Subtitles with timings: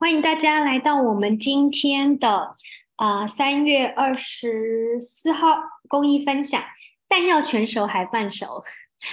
[0.00, 2.56] 欢迎大家来到我们今天的
[2.96, 5.58] 啊三月二十四号
[5.90, 6.64] 公益分享，
[7.06, 8.64] 但要全熟还半熟。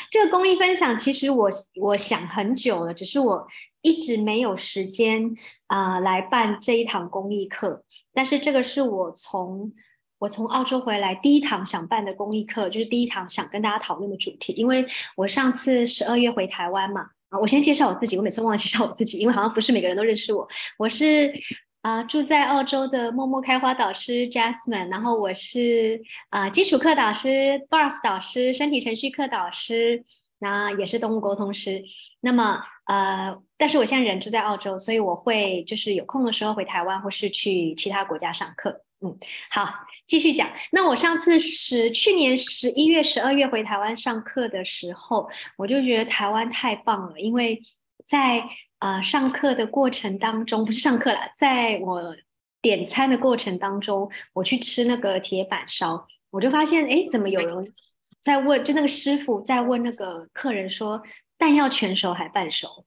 [0.10, 1.50] 这个公益分享其实我
[1.82, 3.46] 我想很久了，只是我
[3.82, 7.84] 一直没有时间啊来办这一堂公益课。
[8.14, 9.74] 但是这个是我从
[10.20, 14.54] 我从澳洲回来第一堂想办的公益课，就是第一堂想跟大家讨论的主题。
[14.54, 20.48] 因为我上次十二月回台湾嘛，啊，我先介绍我自己，我每次忘了介绍我自己，因为好像不是每个人都认识我。
[20.80, 21.34] 我是
[21.82, 27.28] 啊住在澳洲的默默开花导师 Jasmine，然后我是啊基础课导师
[27.70, 30.06] Bars 导师，身体程序课导师，
[30.40, 31.84] 那也是动物沟通师。
[32.22, 38.84] 那么呃，但是我现在人住在澳洲，所以我会就是有空的时候回台湾，或是去其他国家上课。
[39.00, 39.16] 嗯，
[39.52, 40.50] 好，继续讲。
[40.72, 47.62] 那我上次十去年十一月、十二月回台湾上课的时候，我就觉得台湾太棒了，因为
[48.08, 48.44] 在
[48.80, 52.16] 呃上课的过程当中，不是上课了，在我
[52.60, 57.72] 点餐的过程当中，我去吃那个铁板烧，我就发现，哎，怎么有人
[58.20, 58.66] 在问？
[58.66, 61.04] 就那个师傅在问那个客人说，
[61.38, 62.84] 蛋要全熟还半熟？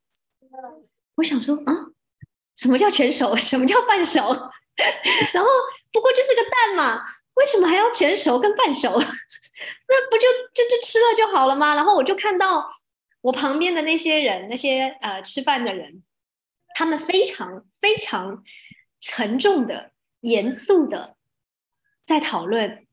[1.15, 1.73] 我想说，啊，
[2.57, 3.37] 什么叫全熟？
[3.39, 4.21] 什么叫半熟？
[5.33, 5.49] 然后。
[5.93, 7.03] 不过就是个蛋嘛，
[7.35, 8.91] 为什么还要全熟跟半熟？
[9.89, 11.75] 那不就就就吃了就好了吗？
[11.75, 12.71] 然后我就看到
[13.21, 16.03] 我旁边的那些人，那些呃吃饭的人，
[16.75, 18.43] 他们非常非常
[19.01, 21.17] 沉重的、严肃的
[22.07, 22.87] 在讨论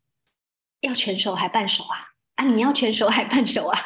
[0.81, 2.07] 要全熟还半熟啊？
[2.35, 3.79] 啊，你要全熟还半熟啊？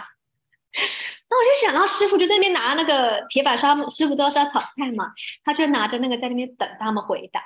[1.30, 7.42] 那我就想到师傅就在那边拿那个铁板烧，师傅都是要炒菜嘛，他就拿着那个在那边等他们回答。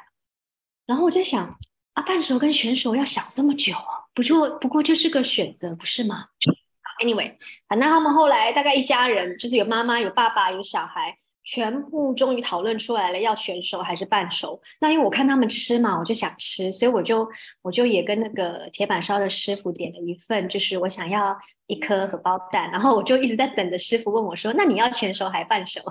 [0.85, 1.57] 然后我在想，
[1.93, 3.73] 啊，半熟跟全熟要想这么久，
[4.13, 6.25] 不就不过就是个选择，不是吗
[7.03, 7.35] ？Anyway，
[7.67, 14.61] 反正他们后来大概一家人，就是有妈妈、有爸爸、有小孩，全部终于讨论出来了，要全熟还是半熟。
[14.79, 17.27] 那因为我看他们吃嘛，我就想吃，所以我就
[17.61, 21.37] 我就也跟那个铁板烧的师傅点了一份，就是我想要
[21.67, 25.81] 一颗荷包蛋，然后我就一直在等着师傅问我说，那你要全熟还半熟？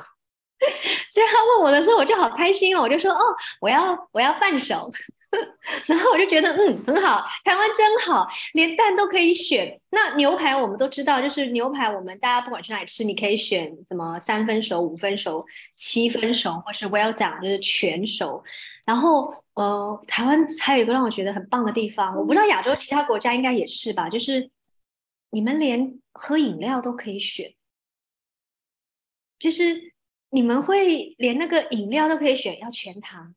[1.10, 3.20] 所以他问我的时候，我就好开心哦，我就说哦，
[3.60, 4.90] 我要我要半熟，
[5.88, 9.78] 然后我就觉得嗯很好，台湾真好，连蛋都可以选。
[9.90, 15.44] 那牛排我们都知道，就是牛排我们大家不管去哪里吃，你可以选什么三分熟、五分熟、
[15.76, 18.42] 七分熟，或是 well done 就是全熟。
[18.86, 24.50] 然后呃，台湾还有一个让我觉得很棒的地方，我不知道亚洲其他国家应该也是吧，就是
[25.30, 27.52] 你们连喝饮料都可以选，
[29.38, 29.93] 就是。
[30.34, 33.36] 你们会连那个饮料都可以选，要全糖、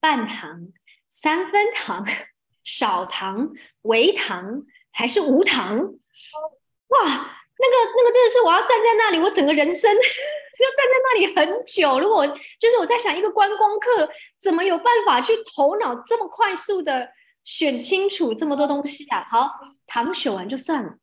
[0.00, 0.72] 半糖、
[1.10, 2.06] 三分糖、
[2.64, 3.50] 少糖、
[3.82, 4.62] 微糖
[4.92, 5.76] 还是无糖？
[5.76, 12.00] 哇，那个那个真的是我要站在那里，我整个人生 要站在那里很久。
[12.00, 14.08] 如果就是我在想，一个观光客
[14.40, 17.12] 怎么有办法去头脑这么快速的
[17.44, 19.26] 选清楚这么多东西啊？
[19.30, 19.50] 好，
[19.86, 20.96] 糖选完就算了，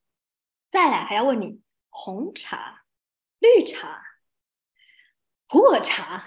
[0.72, 1.60] 再来还要问你
[1.92, 2.82] 红茶、
[3.38, 4.02] 绿茶。
[5.50, 6.24] 普洱茶、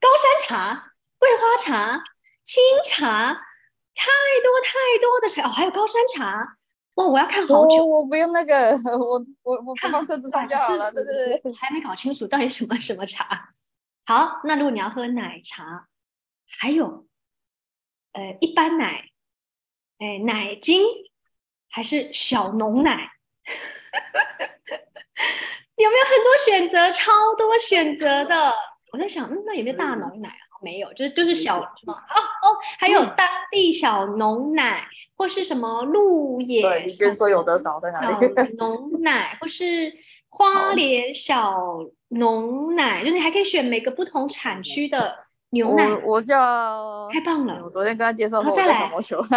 [0.00, 2.04] 高山茶、桂花茶、
[2.42, 3.34] 清茶，
[3.94, 4.06] 太
[4.42, 4.72] 多太
[5.02, 6.56] 多的茶哦，还有高山茶
[6.94, 7.04] 哇！
[7.04, 10.92] 我要看好久，我不用那个，我我我放车子上就好了。
[10.92, 13.52] 对对对，还没搞清楚到底什么什么茶。
[14.06, 15.88] 好，那如果你要喝奶茶，
[16.48, 17.08] 还有
[18.12, 19.08] 呃一般奶，
[19.98, 20.84] 哎奶精
[21.68, 23.10] 还是小浓奶？
[25.76, 26.90] 有没有很多选择？
[26.92, 28.52] 超多选择的。
[28.92, 30.30] 我在想，嗯，那有没有大浓奶？
[30.62, 31.92] 没有，就是就是小什么？
[31.92, 36.62] 哦哦，还有当地小农奶，或是什么鹿野？
[36.62, 38.56] 对，你跟说有的少在哪里？
[38.56, 39.92] 浓奶，或是
[40.30, 41.54] 花莲小
[42.08, 45.14] 浓奶，就是你还可以选每个不同产区的
[45.50, 45.86] 牛奶。
[46.06, 47.60] 我叫太棒了！
[47.62, 48.90] 我昨天跟他介绍说，再来，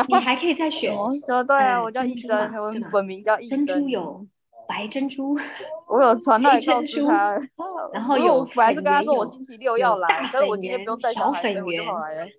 [0.08, 0.96] 你还可以再选。
[1.46, 4.26] 对啊，我叫一珍，我本名叫一珍珠油。
[4.68, 5.36] 白珍珠，
[5.90, 7.38] 我有传到告诉他
[7.94, 11.84] 然后有我还是跟他说我星期六要来，但是我今天不用带小粉圆，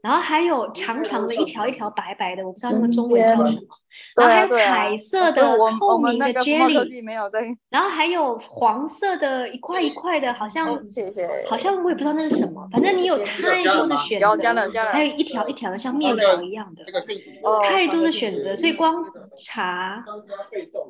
[0.02, 3.50] 然后还有长长的一条一条白白的，我不知道那个中文叫什么，
[4.16, 16.84] 然后还有彩色的透明的 jelly，然后还有黄色的一块一块的，好像谢谢，好像我也不知道那是什么，反正你有太多的选择，还有一条一条的像面条一样的，
[17.68, 19.04] 太多的选择，所以光
[19.36, 20.04] 茶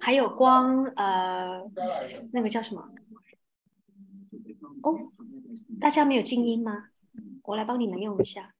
[0.01, 1.39] 还有光呃。
[1.39, 1.63] 呃，
[2.33, 2.83] 那个叫什么？
[4.83, 4.97] 哦，
[5.81, 6.85] 大家没有静音吗？
[7.45, 8.55] 我来帮你们用一下。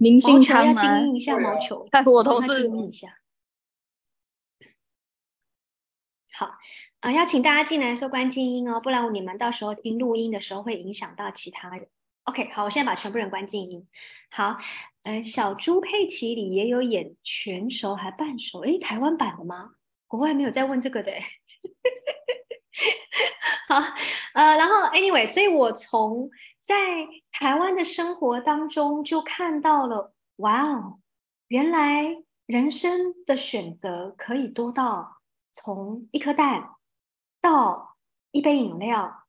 [0.00, 1.86] 明星球要静音一下，毛球。
[2.10, 3.18] 我同事静音一下。
[6.32, 6.54] 好，
[7.00, 11.86] 啊，邀请大家进来说关静音哦，不然你们到时候听录音的时候会影响到其他人。
[12.24, 13.86] OK，好，我现在把全部人关静音。
[14.30, 14.56] 好，
[15.04, 19.72] 呃，小猪佩奇里也有演全熟还半熟，诶，台湾版的吗？
[20.06, 21.12] 国外没有在问这个的。
[23.68, 23.76] 好，
[24.32, 26.30] 呃，然后 Anyway，所以我从
[26.70, 31.00] 在台湾的生活当中就看到了，哇哦，
[31.48, 35.16] 原来人生的选择可以多到
[35.52, 36.76] 从一颗蛋
[37.40, 37.96] 到
[38.30, 39.24] 一杯饮料，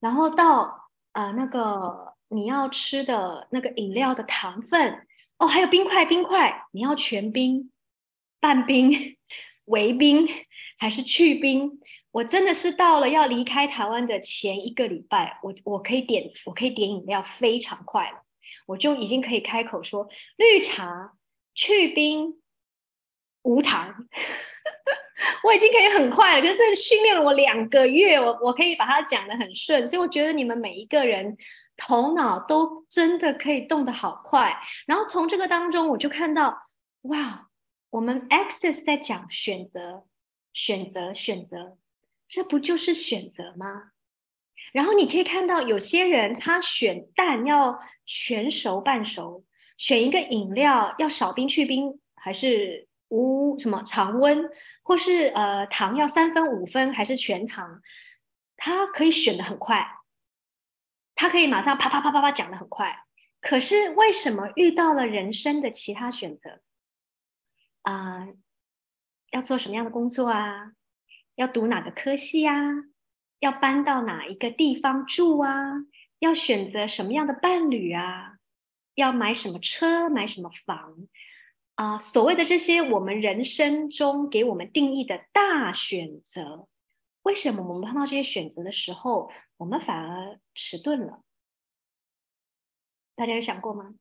[0.00, 2.16] 然后到呃那个。
[2.30, 5.06] 你要吃的那个饮料的糖分
[5.38, 7.72] 哦，还有冰块，冰块你要全冰、
[8.38, 9.16] 半冰、
[9.64, 10.28] 微冰
[10.78, 11.80] 还是去冰？
[12.18, 18.22] 我真的是到了要离开台湾的前一个礼拜，我我可以点，我可以点饮料非常快了，
[18.66, 21.12] 我就已经可以开口说绿茶
[21.54, 22.40] 去冰
[23.42, 23.94] 无糖，
[25.44, 26.42] 我已经可以很快了。
[26.42, 31.36] 可是这训练了我两个月，我我可以把它讲的很顺，所以我觉得你们每一个人。
[31.80, 36.60] 头脑都真的可以动得好快，然后从这个当中我就看到，
[37.02, 37.50] 哇，
[37.90, 40.04] 我们 Access 在讲选择，
[40.52, 41.78] 选择，选择，
[42.28, 43.92] 这不就是选择吗？
[44.72, 49.44] 然后你可以看到有些人他选蛋要全熟半熟，
[49.78, 54.50] 选一个饮料要少冰去冰还是无什么常温，
[54.82, 57.80] 或是呃糖要三分五分还是全糖，
[58.56, 59.86] 他可以选的很快。
[61.14, 63.04] 他可以马上啪啪啪啪啪讲的很快，
[63.40, 66.60] 可是为什么遇到了人生的其他选择
[67.82, 68.28] 啊？
[69.30, 70.72] 要做什么样的工作啊？
[71.38, 72.52] 要读哪个科系呀？
[73.38, 75.86] 要搬到哪一个地方住啊？
[76.18, 78.38] 要选择什么样的伴侣啊？
[78.96, 80.10] 要买什么车？
[80.10, 80.96] 买什么房？
[81.76, 86.66] 啊，所谓的这些我们人生中给我们定义的大选择，
[87.22, 89.30] 为什么我们碰到这些选择的时候？
[89.58, 91.22] 我们反而迟钝了，
[93.14, 93.94] 大家有想过吗？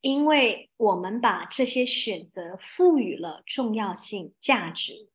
[0.00, 5.08] 因为我们把这些选择赋予了重要性、价值，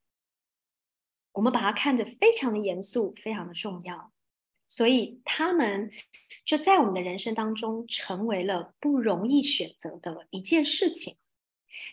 [1.32, 4.12] 我们把它看得非常的严肃、非常的重要，
[4.68, 5.92] 所以他们
[6.46, 11.18] 就在我们的人生当中成为了不容易选择的一件事情。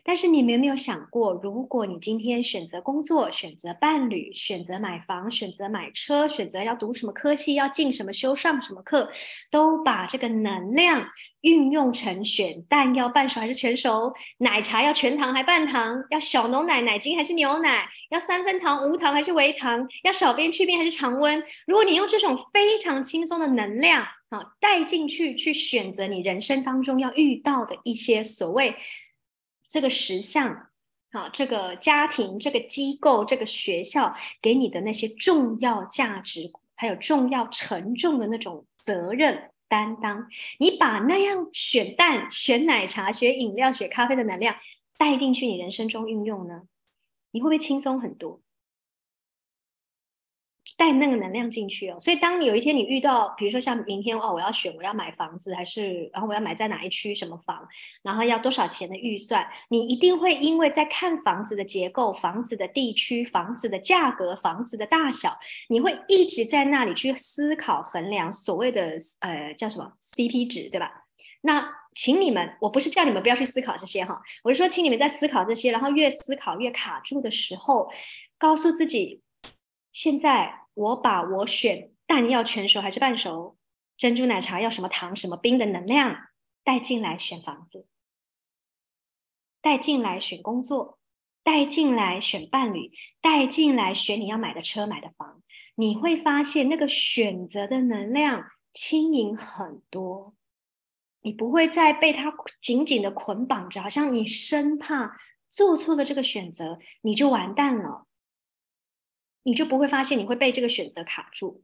[0.04, 9.10] 但是你们有没有想过，如果你今天选择工作、选择伴侣、选择买房、选择买车、选择要读什么科系、要进什么修、上什么课，
[9.50, 11.06] 都把这个能量
[11.40, 21.42] 运用成选蛋要半熟还是全熟，奶茶要全糖还半糖，要小浓奶奶精还是牛奶，要三分糖无糖还是微糖，要少冰去冰还是常温？
[21.66, 28.74] 如果你用这种非常轻松的能量啊带进去，去选择你人生当中要遇到的一些所谓。
[29.68, 30.70] 这个实相，
[31.12, 40.26] 好，这个家庭、这个机构、这个学校给你的那些重要价值，还有重要沉重的那种责任担当，
[40.58, 44.56] 你把那样选蛋、选奶茶、选饮料、选咖啡的能量
[44.96, 46.62] 带进去你人生中运用呢，
[47.30, 48.40] 你会不会轻松很多？
[50.76, 57.66] 带那个能量进去哦，所以当你有一天你遇到，比如说像明天哦，我要选我要买房子，还是然后我要买在哪一区什么房，
[58.02, 65.36] 然后要多少钱的预算，你一定会因为在看房子的结构、房子的地区、房子的价格、房子的大小，
[65.68, 71.06] 你会一直在那里去思考衡量所谓的呃叫什么 CP 值，对吧？
[71.40, 77.90] 那请你们，我不是叫你们不要去思考这些哈，我是说请你们在思考这些，然后越思考越卡住的时候，
[78.38, 79.22] 告诉自己
[79.92, 80.54] 现在。
[80.78, 83.56] 我把我选蛋要全熟还是半熟，
[83.96, 86.28] 珍珠奶茶要什么糖什么冰的能量
[86.62, 87.88] 带进来选房子，
[89.60, 91.00] 带进来选工作，
[91.42, 95.42] 带进来选伴侣，带进来选你要买的车买的房，
[95.74, 100.36] 你会发现那个选择的能量轻盈很多，
[101.22, 102.32] 你不会再被它
[102.62, 105.18] 紧紧的捆绑着，好像你生怕
[105.48, 108.06] 做错了这个选择你就完蛋了。
[109.42, 111.62] 你就不会发现你会被这个选择卡住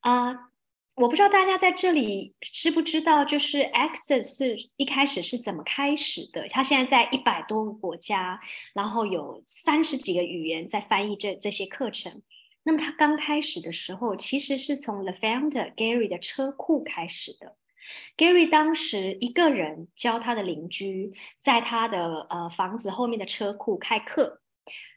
[0.00, 0.50] 啊！
[0.94, 6.46] 我不知道大家在这里知不知道，就是 Access 是一开始是怎么开始的？
[6.48, 8.38] 它现在在一百多个国家，
[8.74, 12.20] 然后有三十几个语言在翻译这这些课程。
[12.64, 17.52] 那么它刚开始的时候，其实是从 The Founder Gary 的车库开始的。
[18.18, 24.39] Gary 当时一个人教他的邻居，在他的呃房子后面的车库开课。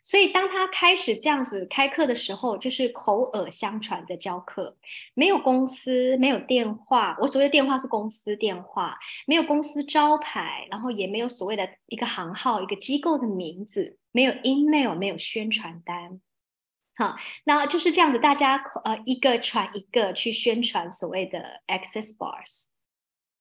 [0.04, 4.78] 所以当他开始这样子开课的时候，就是口耳相传的教课，
[5.14, 7.16] 没有公司，没有电话。
[7.22, 16.20] 我所谓的电话是公司电话，没有公司招牌，然后也没有所谓的一个行号、一个机构的名字，没有 email，没有宣传单。
[16.96, 17.16] 好，
[17.46, 22.66] 那就是这样子，大家呃一个传一个去宣传所谓的 access bars。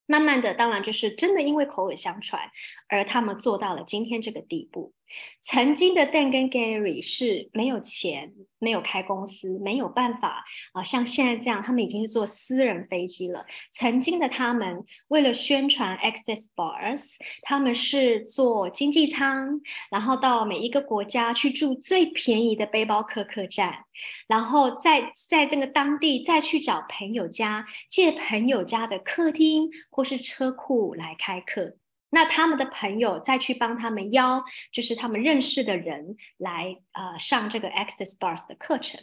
[0.06, 2.50] 慢慢的，当然就是真的，因为口耳相传，
[2.88, 4.92] 而他们做到了今天这个地步。
[5.40, 8.32] 曾经的 Dan 跟 Gary 是没有钱。
[8.62, 13.44] 没有开公司，没有办法啊，像现在这样，他们已经是坐私人飞机了。
[13.72, 23.80] 曾经的他们为了宣传 Access Bars，他们是坐经济舱，然后到每一个国家去住最便宜的背包客客栈，
[24.28, 31.78] 然后在在这个当地再去找朋友家借朋友家的客厅或是车库来开课。
[32.14, 39.00] 那他们的朋友再去帮他们邀，就是他们认识的人来呃上这个 Access Bars 的课程，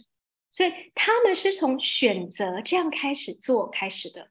[0.52, 4.30] 所以他们是从选择这样开始做开始的。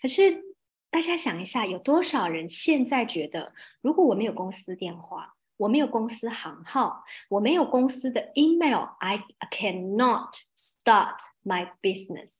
[0.00, 0.44] 可是
[0.90, 12.34] 大家想一下，有多少人现在觉得，如果我没有公司电话，我没有公司行号，我没有公司的 email，I cannot start my business.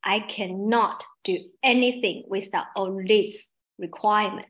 [0.00, 3.52] I cannot do anything without all this.
[3.80, 4.46] requirement，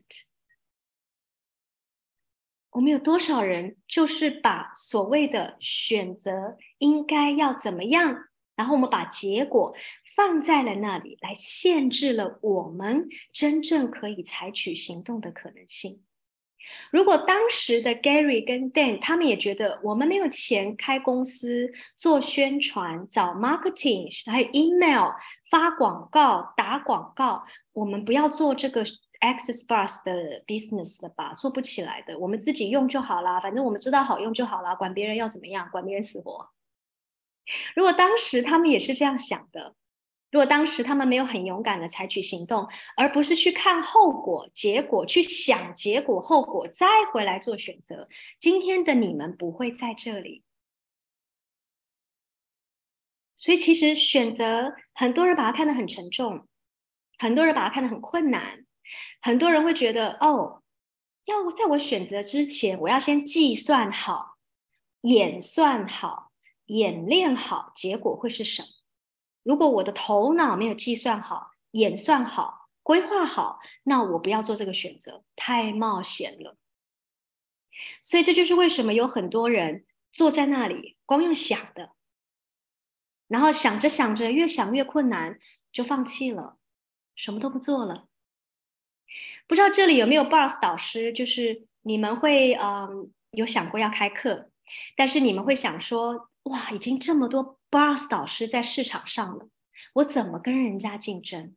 [2.71, 9.75] 我们有多少人就是把所谓的选择应该要怎么样，然后我们把结果
[10.15, 16.03] 放在了那里，来限制了我们真正可以采取行动的可能性。
[16.91, 25.09] 如果当时的 Gary 跟 Dan 他们也觉得我们没有钱开公司做宣传、找 marketing，还有 email
[25.49, 28.85] 发广告、打广告，我们不要做这个。
[29.21, 36.49] Access Bars 的 business 了吧，做不起来的，我们自己用就好啦，反正我们知道好用就好啦，管别人要怎么样，管别人死活。
[37.75, 39.75] 如果当时他们也是这样想的，
[40.31, 48.05] 如果当时他们没有很勇敢的采取行动，而不是去看后果、结果，去想结果、后果，再回来做选择，
[48.39, 50.43] 今天的你们不会在这里。
[53.35, 56.47] 所以其实选择，很多人把它看得很沉重，
[57.17, 58.65] 很多人把它看得很困难。
[59.21, 60.63] 很多人会觉得，哦，
[61.25, 64.37] 要在我选择之前，我要先计算好、
[65.01, 66.31] 演算好、
[66.65, 68.67] 演练好，结果会是什么？
[69.43, 76.57] 如果我的头脑没有计算好、演算好、规划好，那我不要做这个选择，太冒险了。
[78.01, 81.91] 所以这就是为什么有很多人坐在那里光用想的，
[83.27, 85.39] 然后想着想着，越想越困难，
[85.71, 86.57] 就放弃了，
[87.15, 88.09] 什么都不做了。
[89.47, 91.11] 不知道这里有没有 Bars 导师？
[91.13, 94.49] 就是你们会嗯有想过要开课，
[94.95, 99.47] 但是你们会想说，哇，已经这么多 Bars 导师在市场上了，
[99.93, 101.55] 我怎么跟人家竞争？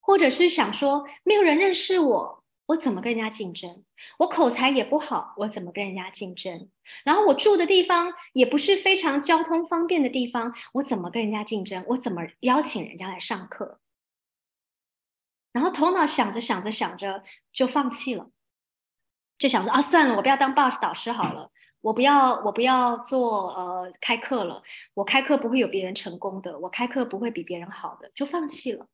[0.00, 3.84] 或者是想说，没有人认识我，我怎么跟人家竞争？
[4.18, 6.68] 我口才也不好，我怎么跟人家竞争？
[7.04, 11.84] 然后我住的地方也不是非常交通方便的地方，我怎么跟人家竞争？
[11.88, 13.78] 我怎么邀请人家来上课？
[15.52, 18.30] 然后头脑想着想着想着就放弃了，
[19.38, 24.62] 就想说啊算了，我不要当 boss 导师好了，我不要我不要做呃开课了，
[24.94, 28.88] 我开课不会有别人成功的，我开课不会比别人好的，就放弃了。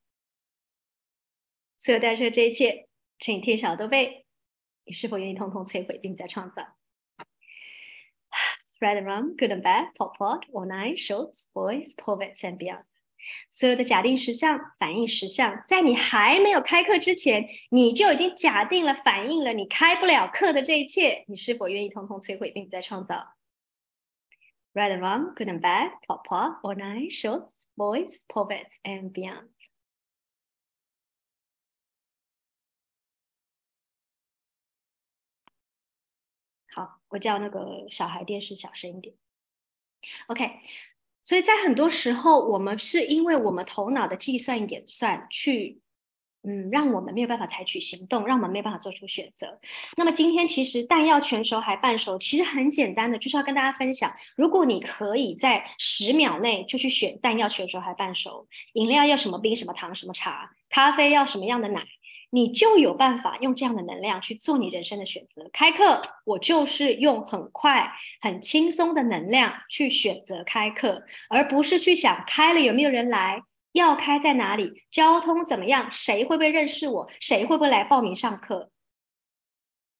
[1.76, 2.88] 所有带着这一切，
[3.20, 4.26] 请你听小豆贝，
[4.84, 6.76] 你是否愿意通通摧毁并再创造
[8.80, 12.82] ？Right and wrong, good and bad, pop pop, or nine shorts, boys, poets and beyond.
[13.50, 21.24] 所有的假定实相、反应实相，在你还没有开课之前，你就已经假定了、反映了你开不了课的这一切。
[21.28, 23.34] 你是否愿意通通摧毁，并再创造
[24.72, 29.48] ？Right and wrong, good and bad, pop pop, or nine shorts, boys, poets and beyond。
[36.70, 39.16] 好，我叫那个小孩电视小声一点。
[40.28, 40.60] OK。
[41.28, 45.78] 所以在很多时候，我们是因为我们头脑的计算演算，去
[46.42, 49.60] 嗯，让我们没有办法采取行动，让我们没有办法做出选择。
[49.98, 61.84] 那么今天其实弹药全熟还半熟，其实很简单的，就是要跟大家分享：如果你可以在十秒内就去选弹药全熟还半熟，饮料要什么冰、什么糖、什么茶，咖啡要什么样的奶。
[62.30, 65.48] 你就有办法用这样的能量去做你人生的选择。
[65.52, 73.42] 开课，我就是用很快、很轻松的能量去选择开课，而不是去想开了有没有人来，
[73.72, 78.70] 要开在哪里，交通怎么样，谁会不会认识我，谁会不会来报名上课。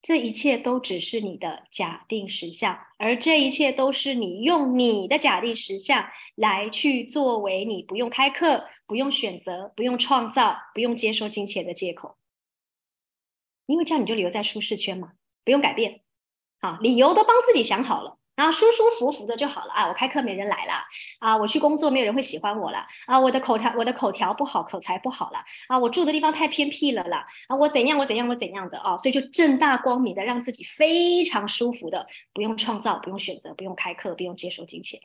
[0.00, 6.06] 这一切都只是你的假定实相，而这一切都是你用你的假定实相
[6.37, 12.17] 来去作为你不用开课、不用选择、不用创造、不用接受金钱的借口。
[13.68, 15.12] 因为这样你就留在舒适圈嘛，
[15.44, 16.00] 不用改变，
[16.60, 18.18] 好，理由都帮自己想好了。
[18.34, 19.88] 然后舒舒服服的就好了啊！
[19.88, 20.75] 我开课没人来了
[21.18, 21.37] 啊！
[21.37, 23.18] 我去工作没有人会喜欢我了啊！
[23.18, 25.76] 我的口条我的口条不好，口才不好了啊！
[25.76, 27.56] 我住的地方太偏僻了啦啊！
[27.56, 28.96] 我怎样我怎样我怎样的啊！
[28.96, 35.00] 所以就正大光明的让自己非常舒服的，不用创造，不用选择，不用开课，不用接受金钱，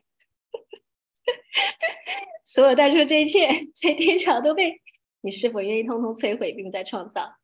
[2.46, 4.80] 所有带出这一切， 这天桥都被
[5.22, 7.36] 你是否愿意通通摧毁，并再创造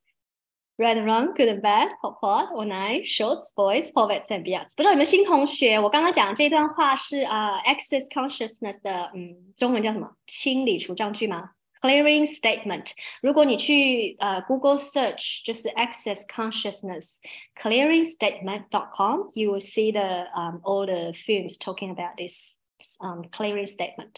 [0.78, 4.74] ？Right and wrong, good and bad, hot pot or nice, shorts, boys, poets and beyonds。
[4.74, 5.78] 不知道有没有新同学？
[5.78, 10.10] 我刚刚讲这段话是啊，access consciousness 的嗯，中文叫什么？
[10.26, 11.50] 清理除障句吗？
[11.80, 12.90] Clearing statement。
[13.22, 17.18] 如果你去呃 Google search 就是 access consciousness
[17.54, 22.58] clearing statement dot com, you will see the um all the films talking about this
[23.00, 24.16] um clearing statement。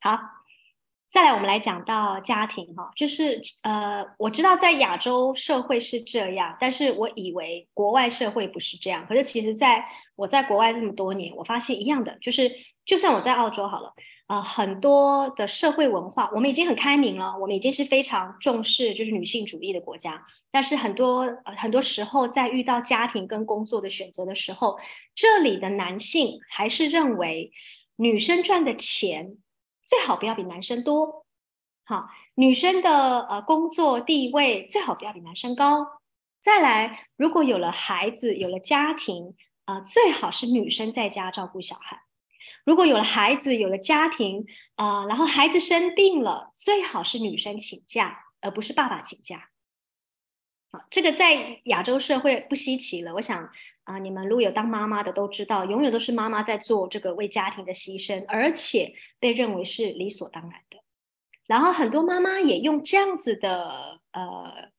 [0.00, 0.20] 好。
[1.13, 9.05] 再来，我们来讲到家庭哈，就是呃，我知道在亚洲社会是这样，但是我以为国外社会不是这样。
[9.07, 12.51] 可是其实，在我在国外这么多年，我发现一样的，就是
[12.83, 13.93] 就算我在澳洲好了，
[14.25, 20.19] 呃，很多的社会文化，我们已经很开明了，我们已经是非常重视就是女性主义的国家。
[20.51, 24.79] 但是很多呃很多时候，在遇到家庭跟工作的选择的时候，
[25.13, 27.51] 这里的男性还是认为
[27.97, 29.37] 女生赚的钱。
[29.85, 31.25] 最好不要比男生多，
[31.85, 35.85] 好，女生的呃工作地位最好不要比男生高。
[36.41, 39.35] 再来，如果有了孩子，有了家庭，
[39.65, 42.01] 啊，最好是女生在家照顾小孩。
[42.65, 49.49] 如果有了孩子，有了家庭，啊，然后孩子生病了，最好是女生请假，而不是爸爸请假。
[50.71, 53.49] 好，这个在亚洲社会不稀奇了，我想。
[53.83, 60.77] 啊，你们如果有当妈妈的都知道，永远都是妈妈在做这个为家庭的牺牲，而且被认为是理所当然的。
[61.47, 64.69] 然后很多妈妈也用这样子的呃，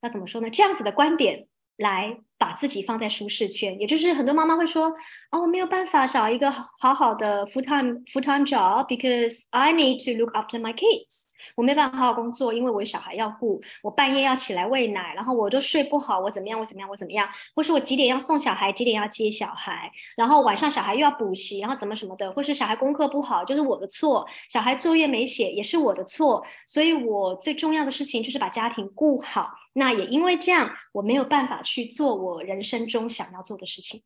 [0.00, 0.50] 那怎么说呢？
[0.50, 2.20] 这样子的观点来。
[2.42, 4.92] 把自己放在舒适圈，也就是很多妈妈会说
[5.30, 11.26] ：“哦，我没有办法找一个好好的 full time full time job because I need to look after my kids。
[11.54, 16.58] 我没办法好好工作，因为我有小孩要顾，我半夜要起来喂奶，然后我都睡不好，我怎么样？
[16.58, 16.90] 我怎么样？
[16.90, 17.28] 我怎么样？
[17.54, 29.48] 或是我几点要送小孩，几点要接小孩，然后晚上小孩又要补习，然后怎么什么的，或是小孩功课不好就是我的错，小孩作业没写也是我的错，所以我最重要的事情就是把家庭顾好。
[29.74, 32.31] 那也因为这样，我没有办法去做我。
[32.32, 34.02] 我人生中想要做的事情，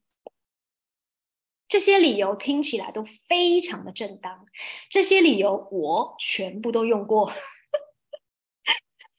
[1.68, 4.46] 这些理由听起来都非常的正当，
[4.90, 7.32] 这些理由我全部都用过。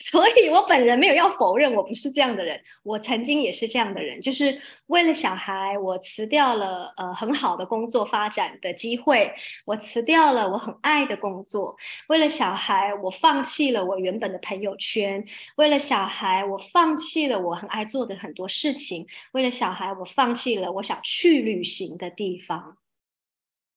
[0.12, 2.58] 所以，我本人没有要否认我不是这样的人。
[2.84, 9.34] 我曾经也是这样的人，就是为了小孩，我辞掉了呃很好的工作发展的机会，
[9.66, 11.76] 我辞掉了我很爱的工作。
[12.08, 15.22] 为了小孩，我放弃了我原本的朋友圈；
[15.58, 22.78] 为了小孩，我放弃了我很爱做的很多事情；为了小孩，我放弃了我想去旅行的地方。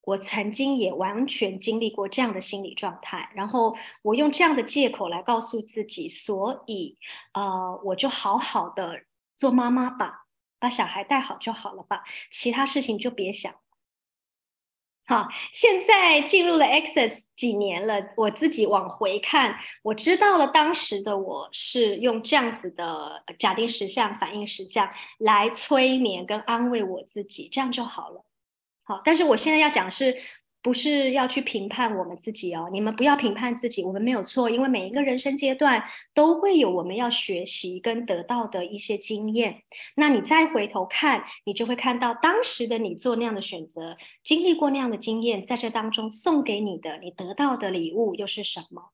[0.03, 6.97] 我曾经也完全经历过这样的心理状态，然后我用这样的借口来告诉自己，所以，
[7.35, 9.03] 呃，我就好好的
[9.37, 10.27] 做妈妈吧，
[10.59, 13.55] 把小孩带好就好了吧，其他事情就别想。
[15.07, 28.25] 好，现在进入了 Access 几年了，我自己往回看，我知道了当时的我是用这样子的假定实相、反应实相来催眠跟安慰我自己，这样就好了。
[28.91, 30.13] 好，但是我现在要讲是，
[30.65, 32.69] 不是要去评判我们自己哦？
[32.73, 39.63] 你们不要评判自己，我们没有错，因为每一个人生阶段都会有我们要学习跟得到的一些经验。
[39.95, 48.91] 那你再回头看，你就会看到当时的你做那样的选择，经历过那样的经验，在这当中送给你的，你得到的礼物又是什么？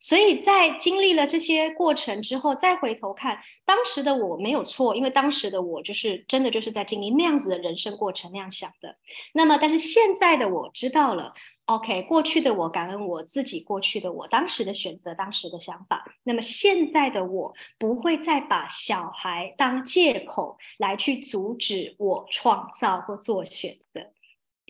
[0.00, 8.96] 所以在经历了这些过程之后，再回头看当时的我没有错，因为当时的我就是真的就是在经历那样子的人生过程那样想的。
[9.34, 11.34] 那么，但是现在的我知道了
[11.66, 16.02] ，OK，过去的我感恩我自己，过去的我当时的选择，当时的想法。
[16.24, 24.00] 那么现在的我不会再把小孩当借口来去阻止我创造或做选择。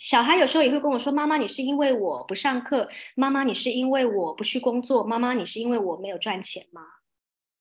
[0.01, 2.89] 小孩有时候也会跟我说：“妈妈，你是因为我不上课？
[3.15, 5.05] 妈妈，你是因为我不去工作？
[5.05, 6.81] 妈妈，你是因为我没有赚钱吗？”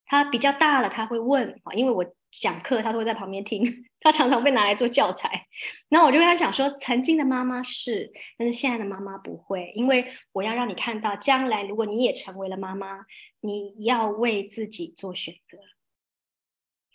[0.08, 3.64] 他比较大了，他会问啊，因为我讲课，他都会在旁边听。
[4.00, 5.48] 他常常被拿来做教材。
[5.90, 13.02] 那我就跟他讲说：“曾经的妈妈是，但是现在的妈妈不会，因为我要让你看到，将来如果你也成为了妈妈，
[13.42, 15.58] 你要为自己做选择。”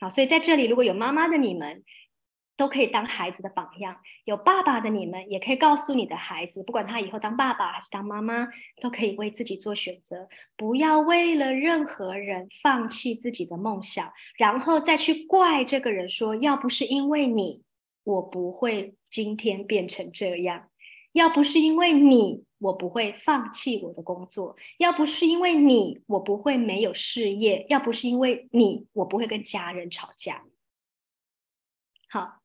[0.00, 1.84] 好，所以在这里，如果有妈妈的你们，
[2.56, 8.48] 都可以当孩子的榜样；有爸爸的你们，也可以告诉你的孩子，不管他以后当爸爸还是当妈妈，
[8.80, 17.64] 都可以为自己做选择，不要为了任何人放弃自己的梦想，然后再去怪这个人说：要不是因为你，
[18.04, 20.68] 我不会今天变成这样；
[21.12, 30.44] 要不是因为你，我不会放弃我的工作；要不是因为你，我不会没有事业；要不是因为你，我不会跟家人吵架。
[32.08, 32.43] 好。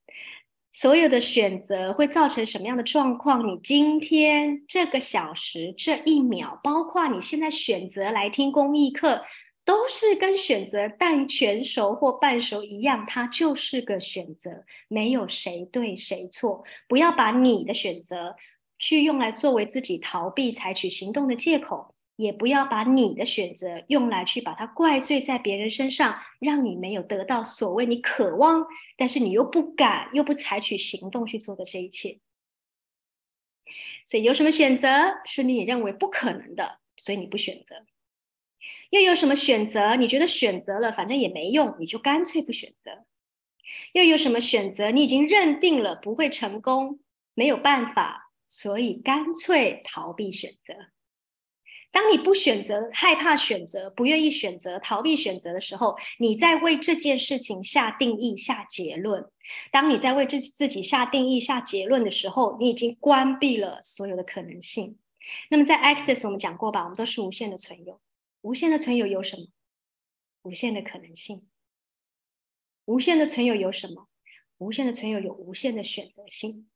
[0.71, 3.47] 所有的选择会造成什么样的状况？
[3.47, 9.25] 你今天这个小时这一秒，包括你现在选择来听公益课，
[9.65, 16.63] 都是跟选择蛋全熟或半熟一样，它就是个选择，没有谁对谁错。
[16.87, 18.35] 不要把你的选择
[18.77, 21.95] 去用来作为自己逃避采取行动的借口。
[22.19, 32.19] 也不要把你的选择用来去把它怪罪在别人身上，让你没有得到所谓你渴望，但是你又不敢又不采取行动去做的这一切。
[34.05, 34.89] 所以有什么选择
[35.23, 37.85] 是你认为不可能的，所以你不选择；
[38.89, 43.05] 又有什么选择你觉得选择了反正也没用，你就干脆不选择；
[43.93, 46.99] 又有什么选择你已经认定了不会成功，
[47.33, 50.73] 没有办法，所以干脆逃避选择。
[51.91, 59.29] 当你不选择、害怕选择、不愿意选择、逃避选择的时候，你在为这件事情下定义、下结论。
[59.71, 64.97] 当你在为自自己下定义、下结论的时候，你已经关闭了所有的可能性。
[65.49, 67.99] 那么在 Access 我们讲过吧，我们都是无限的存有。
[68.41, 69.47] 无限的存有有什么？
[70.43, 71.47] 无限的可能性。
[72.85, 74.07] 无限的存有有什么？
[74.59, 76.69] 无限的存有有无限的选择性。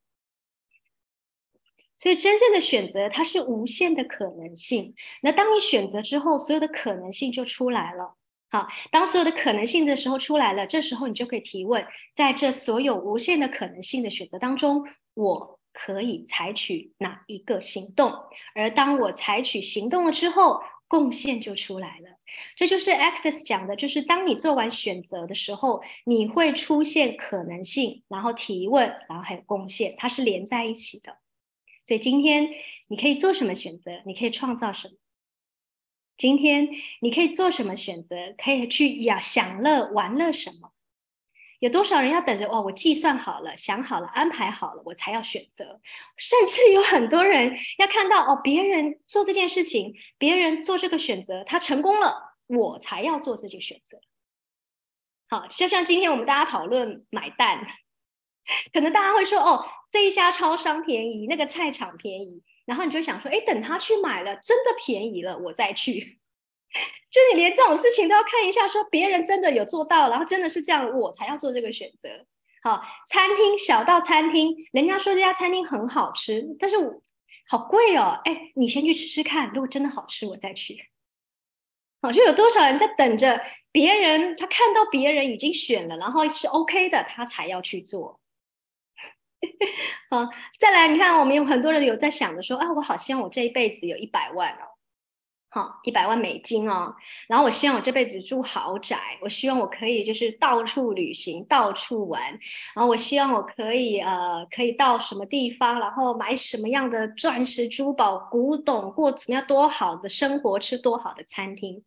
[2.04, 4.94] 所以，真正的选择它是无限的可能性。
[5.22, 8.18] 那当你选择之后，所有的可能性就出来了。
[8.50, 18.14] 好，当所有的可能性的时候出来了，这时候你就可以提问：在这所有无限的可能性的选择当中，我可以采取哪一个行动？
[18.54, 22.10] 而当我采取行动了之后，贡献就出来了。
[22.58, 31.23] 这就是 Access 讲的，就是当你做完选择的时候，你会出现可能性，然后提问，然后还有贡献，它是连在一起的。
[31.84, 32.50] 所以今天
[32.88, 34.02] 你可以做什么选择？
[34.06, 34.96] 你可以创造什么？
[36.18, 36.70] 今天
[37.02, 38.16] 你可以做什么选择？
[38.38, 40.72] 可以去呀享乐玩乐什么？
[41.60, 42.46] 有多少人要等着？
[42.48, 45.80] 哦，我计算好了，想好了，安排好了，我才要选择。
[46.18, 54.00] 甚至有很多人要看到哦，别人做这件事情，别人做这个选择，他成功了，我才要做这件选择。
[55.30, 57.66] 好，就像今天我们大家讨论买蛋。
[58.74, 66.18] 可能大家会说，哦，这一家超商便宜，那个菜场便宜，然后你就想说，哎，等他去买了，真的便宜了，我再去。
[67.12, 72.10] 就你连这种事情都要看一下，说别人真的有做到，然后真的是这样，我才要做这个选择。
[72.64, 77.00] 好，餐厅小到餐厅，人家说这家餐厅很好吃，但是我
[77.48, 80.90] 好贵哦，哎，你先去吃吃看，如果真的好吃，我再去。
[82.02, 83.40] 好，就有多少人在等着
[83.72, 88.20] 别人，他看到别人已经选了，然后是 OK 的，他才要去做。
[90.10, 90.30] 好，
[90.60, 94.66] 再来，你看，我们有很多人有在想着说，啊，我好希望我这一辈子有一百万哦，
[95.50, 96.96] 好，一百万美金哦，
[97.28, 102.22] 然后我希望我这辈子住豪宅，我希望我可以就是到处旅行，到处玩，
[102.74, 111.84] 然后我希望我可以呃，可以到什么地方，然后买什么样的钻石珠宝、古董，过怎么样多好的生活，吃多好的餐厅。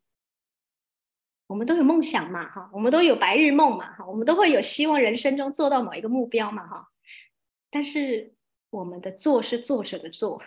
[1.49, 6.88] 我们都有梦想嘛，哈，我们都有白日梦嘛，哈，我们都会有希望人生中做到某一个目标嘛，哈。
[7.77, 8.33] 但是
[8.71, 10.43] 我们的坐是坐着的坐，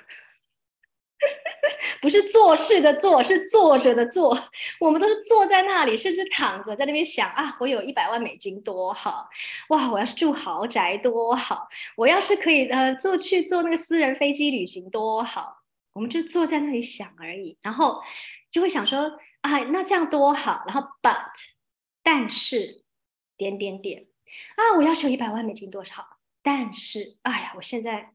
[2.02, 4.50] 不是做事的做，是坐着的坐。
[4.80, 9.30] 我们都是坐在那里，甚至躺着在那边想啊，我有一百万美金多好
[9.70, 9.92] 哇！
[9.92, 15.62] 我要是住豪宅多好，我要是可以呃坐去坐那个私人飞机旅行多好。
[15.94, 18.02] 我们就坐在那里想而已，然后
[18.50, 20.64] 就会想说啊，那这样多好。
[20.66, 21.30] 然后 but
[22.02, 22.84] 但是
[23.38, 24.08] 点点点
[24.56, 26.18] 啊，我要求一百万美金多少？
[26.42, 28.14] 但是，哎呀，我现在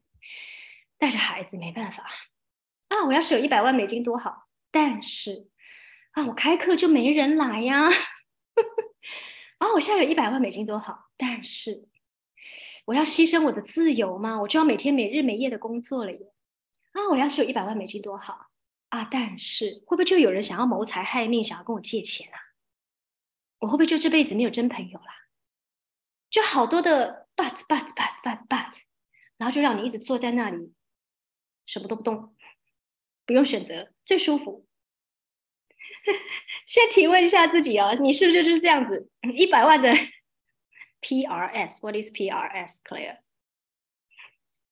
[0.98, 2.04] 带着孩子没办法
[2.88, 3.04] 啊！
[3.06, 4.48] 我要是有一百万美金多好。
[4.70, 5.50] 但是，
[6.12, 7.84] 啊，我开课就没人来呀！
[9.58, 11.10] 啊，我现在有一百万美金多好。
[11.16, 11.88] 但是，
[12.86, 14.40] 我要牺牲我的自由吗？
[14.40, 16.32] 我就要每天没日没夜的工作了耶！
[16.92, 18.48] 啊，我要是有一百万美金多好
[18.88, 19.06] 啊！
[19.10, 22.38] 但是，会不会就有人想要谋财害命，想要跟我借钱啊？
[23.58, 25.14] 我会不会就这辈子没有真朋友啦？
[26.30, 27.23] 就好多的。
[27.36, 28.82] But but but but but，
[29.38, 30.72] 然后就让你一直坐在那里，
[31.66, 32.36] 什么都不动，
[33.26, 34.66] 不用选择，最舒服。
[36.66, 39.10] 先提问一下自己哦，你是不是就是这样子？
[39.34, 39.92] 一百万的
[41.02, 43.18] PRS，What is PRS，Claire？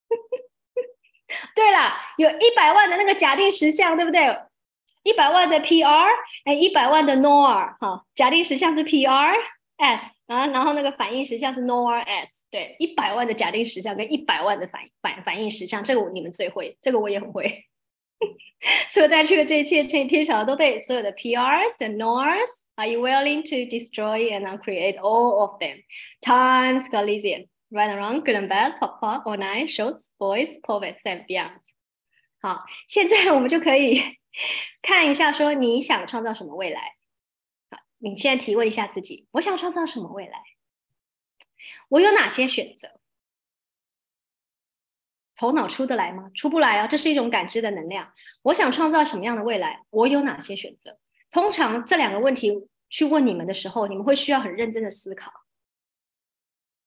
[1.55, 4.20] 对了，有一百万的那个假定实项，对不对？
[5.03, 6.09] 一百万的 PR，
[6.44, 9.42] 哎，一百万的 NOR，哈，假定实项是 PRS
[10.27, 17.64] 啊，然后那个反应实项是 NORS，对，一百万的假定实像跟一百万的反反反应实像，这个你们最会，这个我也很会。
[18.88, 25.82] 所以大家这个这一切这天晓得都被所有的 PRs and NORs，Are you willing to destroy and uncreate all of them?
[26.20, 27.48] Times Gaussian.
[27.70, 31.62] Right and wrong, good and bad, pop pop, or nine, shorts, boys, poets and beyond。
[32.42, 34.02] 好，现在我们就可以
[34.82, 36.96] 看一下，说你想创造什么未来？
[37.70, 40.38] 好，你现在提问一下自己：我想创造什么未来？
[41.92, 42.88] 我有哪些选择？
[45.37, 46.31] 头脑出得来吗？
[46.35, 46.87] 出不来啊！
[46.87, 48.12] 这是一种感知的能量。
[48.42, 49.85] 我想创造什么样的未来？
[49.90, 50.98] 我有哪些选择？
[51.31, 52.50] 通常这两个问题
[52.88, 55.31] 去问你们的时候，你们会需要很认真的思考。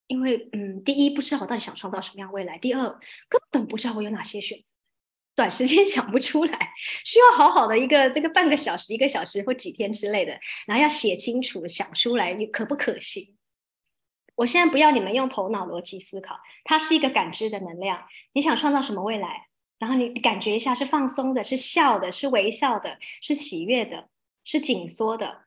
[0.07, 2.89] 因为，嗯，第一不知道我到底想创造什么样未来；第二
[3.29, 4.71] 根本不知道我有哪些选择，
[5.35, 6.71] 短时间 想不出来，
[7.03, 13.34] 需要好好的一个这个半个小时、一个小时或几天之类的，然后要写清楚、想出来，你可不可行？
[14.35, 18.05] 我现在不要你们用头脑逻辑思考，它是一个感知的能量。
[18.33, 19.47] 你想创造什么未来？
[19.79, 24.09] 然后你感觉一下，是放松的，是笑的，是微笑的，是喜悦的，
[24.43, 25.45] 是紧缩的，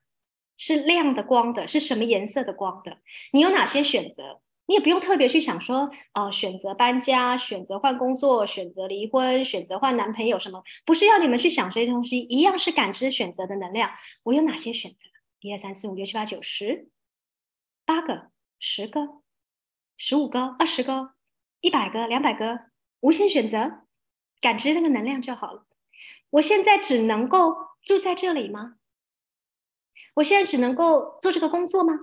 [0.57, 2.99] 是亮的光的，是什么颜色的光的？
[3.33, 4.41] 你有哪些选择？
[4.67, 13.91] 你也不用特别去想说，呃，选择搬家，选择换工作，选择离婚，选择换男朋友什么，不是要你们去想这些东西，一样是感知选择的能量。
[14.25, 14.99] 我有哪些选择？
[15.41, 16.91] 一二三四五六七八九十，
[17.87, 19.23] 八个，十个，
[19.97, 21.15] 十五个，二十个，
[21.61, 23.87] 一百个，两百个，无限选择，
[24.41, 25.67] 感知那个能量就好了。
[26.31, 28.77] 我现在只能够住在这里吗？
[30.15, 31.95] 我现在只能够做这个工作吗？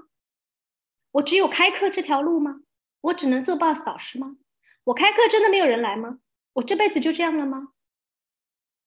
[1.12, 2.62] 我只有开课这条路吗？
[3.02, 4.38] 我只能做 boss 导师吗？
[4.86, 6.20] 我开课真的没有人来吗？
[6.54, 7.74] 我这辈子就这样了吗？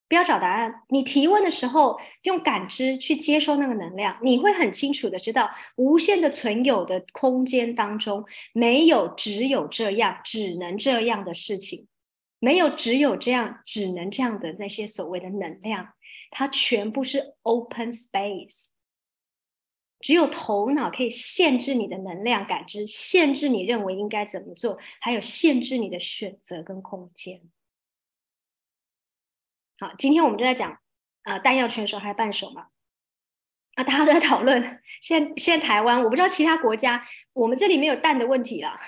[0.09, 11.87] 不要找答案，你提问的时候用感知去接收那个能量，你会很清楚的知道，无限的存有的空间当中没有只有这样只能这样的事情，
[12.39, 15.91] 没有只有这样只能这样的那些所谓的能量，
[16.31, 18.69] 它全部是 open space。
[20.01, 27.43] 只有头脑可以限制你的能量感知，限制你认为应该怎么做，还有限制你的选择跟空间。
[29.81, 30.79] 好，今天我们就在讲
[31.23, 32.67] 啊，弹药全手还是半手嘛？
[33.77, 34.83] 啊，大家都在讨论。
[35.01, 38.79] 现现在台湾，我不知道其他国家，我们这里没有蛋的问题了。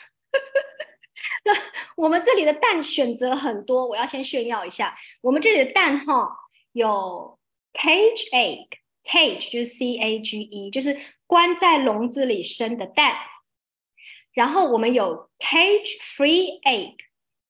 [1.45, 1.53] 那
[1.97, 6.29] 我们这里的蛋选择很多，我要先炫耀一下，我们这里的蛋哈
[6.73, 7.39] 有
[7.73, 8.67] cage egg。
[9.03, 10.95] Cage 就是 C A G E，就是
[11.27, 13.17] 关在笼子里生的蛋。
[14.35, 16.97] 然后我们有 cage free egg，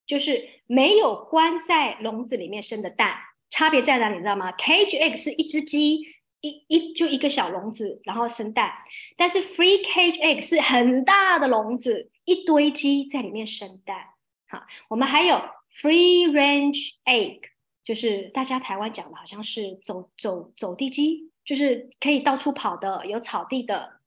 [0.06, 3.18] 就是没有关在笼子里面生的蛋。
[3.50, 4.14] 差别在哪里？
[4.16, 6.00] 你知道吗？Cage egg 是一只鸡，
[6.40, 8.72] 一一就一个小笼子，然后生蛋。
[9.16, 14.14] 但是 free cage egg 是很大的笼子，一堆鸡在里面生蛋。
[14.48, 15.36] 好，我们还有
[15.74, 17.40] free range egg，
[17.84, 21.28] 就是大家台湾讲的好像是走走走地鸡。
[21.42, 23.98] 就是可以到处跑的，有草地的，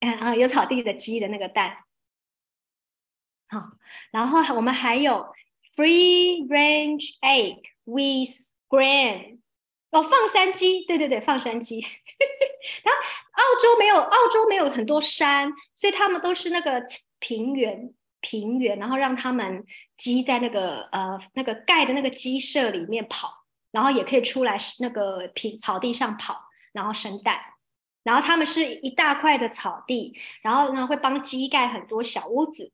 [0.00, 1.84] 啊，有草地的鸡的那个蛋，
[3.46, 3.60] 好，
[4.10, 5.32] 然后我们还有
[5.76, 9.38] free range egg with grand
[9.90, 11.80] 哦，放山鸡，对对对，放山鸡。
[12.82, 13.00] 然后
[13.32, 16.82] 澳洲没有，澳洲没有很多山，所以他们都是那个
[17.18, 19.64] 平原，平原，然后让他们
[19.96, 26.44] 鸡在那个呃那个盖的那个鸡舍里面跑，然后也可以出来那个平草地上跑。
[26.72, 27.40] 然后生蛋，
[28.02, 32.70] 然后他们是一大块的草地，然后呢会帮鸡盖很多小屋子。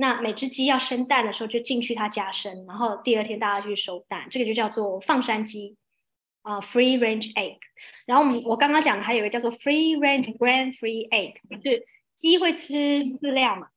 [0.00, 5.76] 那每只鸡要生蛋的时候就进去它家生，然后第二天大家去收蛋，这个就叫做放山鸡
[6.42, 7.58] 啊，free range egg。
[8.06, 11.84] 然后我们我刚刚讲的还有一个叫做 free range grain free egg，就是
[12.14, 13.68] 鸡会吃饲料嘛？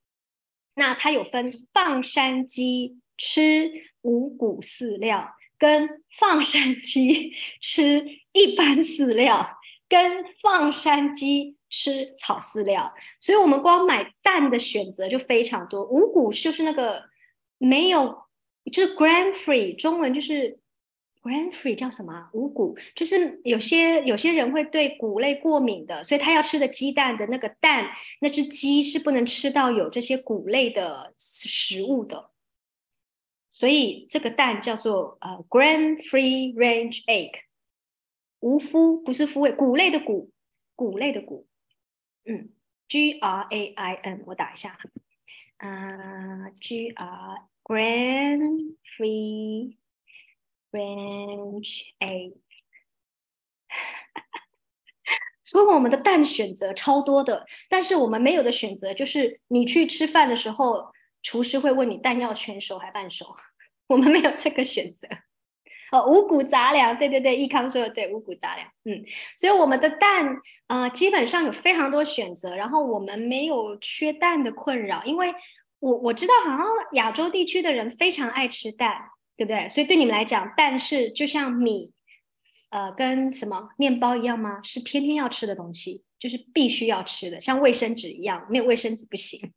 [0.76, 5.36] 那它有分放山鸡吃五谷饲料。
[5.58, 15.84] 跟放山鸡 吃一般饲料，跟放山鸡吃草饲料，所以我们光买蛋的选择就非常多。
[15.86, 17.02] 五谷就是那个
[17.58, 18.16] 没有，
[18.72, 20.60] 就是 grain free，中文就是
[21.22, 22.30] grain free 叫什么？
[22.34, 32.32] 五谷就是有些有些人会对谷类过敏的，所以他要吃的鸡蛋的那个蛋，那只鸡是不能吃到有这些谷类的食物的。
[33.50, 37.32] 所以这个蛋叫做呃 grain-free range egg，
[38.40, 40.32] 无麸不是麸味，谷类的谷，
[40.76, 41.48] 谷类的谷，
[42.26, 42.50] 嗯
[42.88, 44.78] ，G R A I N，我打一下，
[45.58, 49.78] 啊，G R Grand Free
[50.72, 52.34] Range A。
[55.44, 63.36] 所以我们的蛋选择超多的，但是我们没有的选择就是你去吃饭的时候，厨师会问你蛋要全熟还半熟，
[63.88, 65.08] 我们没有这个选择。
[65.91, 69.04] 哦，五谷杂粮，对对对，易康说的对，五谷杂粮，嗯，
[69.36, 75.34] 所以我们的蛋，呃，基本上有非常多选择，然后我们没有缺蛋的困扰，因为
[75.80, 79.67] 我我知道好像亚洲地区的人非常爱吃蛋，对不对？
[79.67, 81.91] 所以对你们来讲，蛋是就像米，
[82.69, 84.62] 呃，跟什么面包一样吗？
[84.63, 89.51] 是天天要吃的东西，就是必须要吃的，像卫生纸一样，没有卫生纸不行。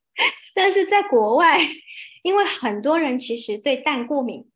[0.54, 1.58] 但是在国外，
[2.22, 4.51] 因为很多人其实对蛋过敏。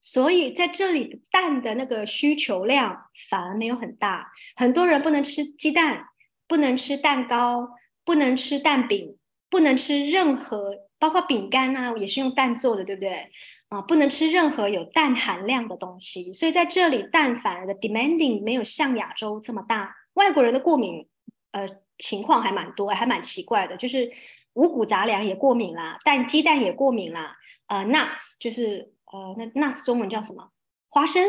[0.00, 4.30] 所以在这里，蛋的那个需求量反而没有很大。
[4.56, 6.06] 很多人不能吃鸡蛋，
[6.46, 7.70] 不能吃蛋糕，
[8.04, 9.18] 不能吃蛋饼，
[9.50, 13.28] 不能吃任何，包括饼干啊，也是用蛋做的，对不对？
[13.68, 16.32] 啊，不能吃任何有蛋含量的东西。
[16.32, 19.94] 所以在这里，蛋反而的 demanding 没有像亚洲这么大。
[20.14, 21.06] 外国人的过敏，
[21.52, 24.10] 呃，情况还蛮多，还蛮奇怪的，就是
[24.54, 28.92] 五谷杂粮也过敏啦，蛋鸡蛋也过敏啦，呃，nuts 就是。
[29.12, 30.50] 呃，那那中文叫什么？
[30.90, 31.24] 花生、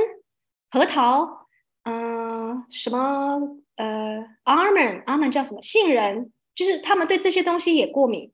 [0.70, 1.48] 核桃，
[1.84, 3.40] 嗯，什么？
[3.76, 5.62] 呃，almond，almond 叫什么？
[5.62, 8.34] 杏仁，就是他们对这些东西也过敏。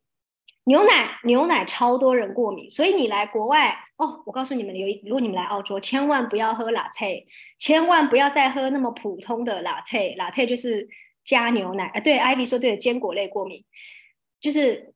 [0.64, 7.26] 牛奶，牛奶超多人过敏，所以你来国外哦，我告诉你们，有如果你们来澳洲，千万不要喝 latte，
[7.60, 10.90] 千万不要再喝那么普通的 latte，latte 就是
[11.24, 11.86] 加牛奶。
[11.90, 13.64] 啊，对，Ivy 说对了，坚果类过敏，
[14.40, 14.95] 就是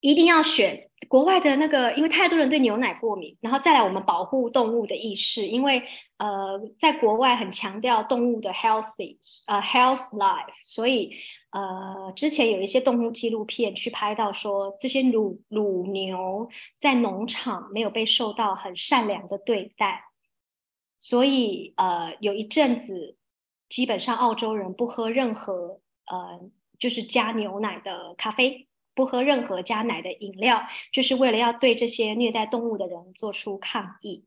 [0.00, 0.86] 一定要选。
[1.08, 5.82] 国外的那个，因为太多人对牛奶过敏，然后再来我们保护动物的意识，因为
[6.18, 11.16] 呃，在国外很强调动物的 healthy，呃，health life，所以
[11.50, 20.04] 呃，之前有一些动物纪录片去拍到说，这些乳乳牛在农场没有被受到很善良的对待，
[21.00, 23.16] 所以呃，有一阵子
[23.68, 26.40] 基本上澳洲人不喝任何呃，
[26.78, 28.68] 就是加牛奶的咖啡。
[28.94, 34.24] 不喝任何加奶的饮料，就是为了要对这些虐待动物的人做出抗议。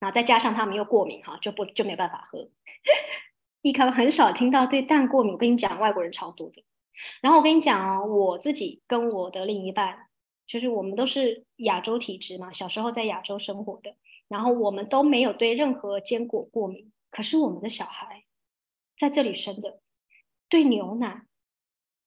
[0.00, 2.50] 然后再加上他们又过敏，哈，就不就没办法喝。
[3.62, 6.62] 一康很少听到对蛋过敏，我跟你讲，外国人超多的。
[7.22, 10.08] 然后我跟你讲哦，我自己跟我的另一半，
[10.46, 13.96] 就是我们都是亚洲体质嘛，小时候在亚洲生活的，
[14.28, 16.92] 然后我们都没有对任何坚果过敏。
[17.10, 18.24] 可是我们的小孩
[18.98, 19.80] 在这里生的，
[20.50, 21.22] 对牛奶、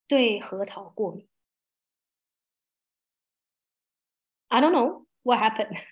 [0.08, 1.28] 对核桃过敏。
[4.50, 5.78] I don't know what happened.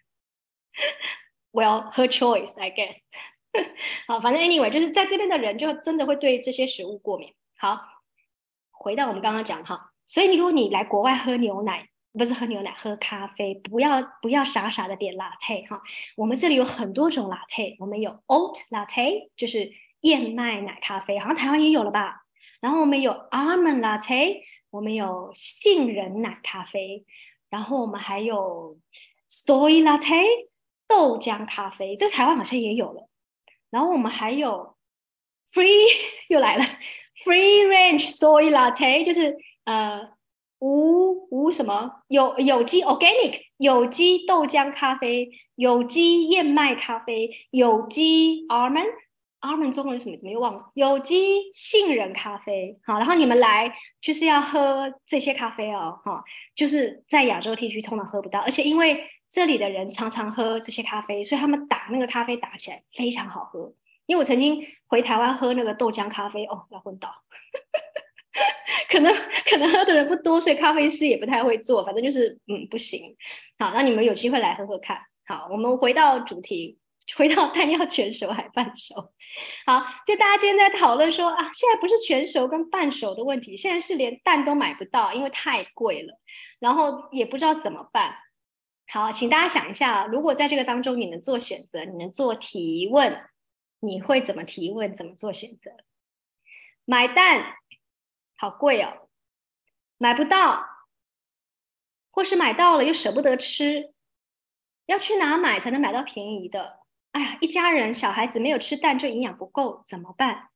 [1.52, 2.98] Well, her choice, I guess.
[4.08, 7.34] 好，反正 anyway，就是在这边的人就真的会对这些食物过敏。
[7.58, 7.80] 好，
[8.72, 15.82] 回到我们刚刚讲哈，所以如果你来国外喝牛奶，不是喝牛奶，喝咖啡，不要不要傻傻的点 latte 哈。
[16.18, 22.26] 我们这里有很多种 latte，我们有 oat latte，就是燕麦奶咖啡，好像台湾也有了吧？
[22.60, 24.41] 然后我们有 almond latte，
[24.72, 27.06] 我们有杏仁奶咖啡。
[27.49, 28.77] 然后我们还有
[29.29, 30.47] soy latte
[30.88, 33.08] 豆浆咖啡，这台湾好像也有了。
[33.69, 34.75] 然后我们还有
[35.51, 35.88] free
[36.29, 36.63] 又来了
[37.23, 40.10] free range soy latte，就是呃
[40.60, 48.91] 无无什么有有机 organic 有机豆浆咖啡，有机燕麦咖啡，有机 almond。
[49.45, 50.17] 阿门中文什么？
[50.17, 50.71] 怎么又忘了？
[50.73, 56.23] 有机杏仁咖啡，好，然后你们来就是要喝这些咖啡哦，哈，
[56.55, 63.73] 就是在亚洲地区通常喝不到，而且因为这里的人常常喝这些咖啡，所以他们打那个咖啡打起来非常好喝。
[64.05, 67.10] 因为我曾经回台湾喝那个豆浆咖啡，哦，要昏倒，
[68.89, 69.13] 可能
[69.49, 73.15] 可能喝的人不多，所以咖啡师也不太会做，反正就是嗯不行。
[73.58, 74.99] 好，那你们有机会来喝喝看。
[75.27, 76.77] 好，我们回到主题。
[77.15, 78.96] 回到蛋要全熟还半熟，
[79.65, 86.20] 好，所以大家今天在讨论说啊，现在不是全熟跟半熟的问题，现在是连蛋都买不到，因为太贵了，
[86.58, 88.15] 然后也不知道怎么办。
[88.88, 93.24] 好，请大家想一下，如果在这个当中你能做选择，你能做提问，
[93.80, 94.96] 你会怎么提问？
[94.96, 95.72] 怎么做选择？
[96.86, 97.56] 买蛋
[98.36, 99.10] 好贵哦，
[99.97, 100.66] 买不到，
[102.10, 103.93] 或是买到了又舍不得吃，
[104.88, 106.84] 要去哪买才能买到便宜的？
[107.16, 110.49] 哎呀，一家人小孩子没有吃蛋就营养不够，怎么办？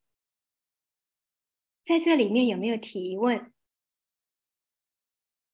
[1.86, 3.53] 在这里面有没有提问？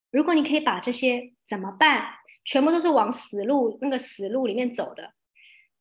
[0.09, 5.13] 如果你可以把这些怎么办，全部都是往死路那个死路里面走的，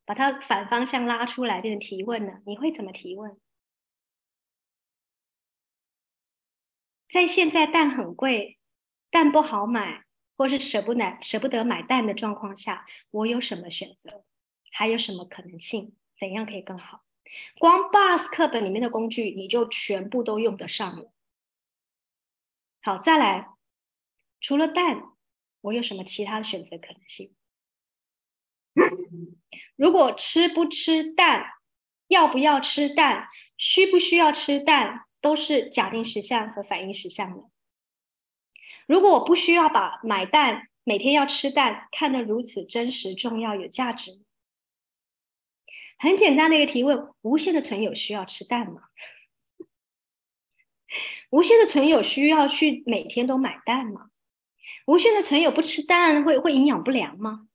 [0.04, 2.42] 把它反方向拉出来变成提问呢？
[2.44, 3.40] 你会怎么提问？
[7.08, 8.58] 在现在蛋很贵，
[9.10, 10.04] 蛋不好买，
[10.36, 14.22] 或是舍不得舍不得买蛋的状况下，我有什么选择？
[14.76, 15.94] 还有什么可能性？
[16.18, 17.04] 怎样可以更好？
[17.60, 21.12] 光 BUS 课本里面的工具，你就全部都用得上了。
[22.82, 23.50] 好，再来，
[24.40, 25.12] 除了蛋，
[25.60, 27.36] 我有什么其他的选择可能性？
[29.76, 31.52] 如果吃不吃蛋，
[32.08, 37.48] 要不要吃蛋，需不需要吃蛋，都是假定实相和反应实相的。
[38.88, 44.20] 如果我不需要把买蛋、每天要吃蛋看得如此真实、重要、有价值，
[45.98, 48.82] 很简单的一个提问：无限的存有需要吃蛋吗？
[51.30, 54.10] 无限的存有需要去每天都买蛋吗？
[54.86, 57.48] 无限的存有不吃蛋会会营养不良吗？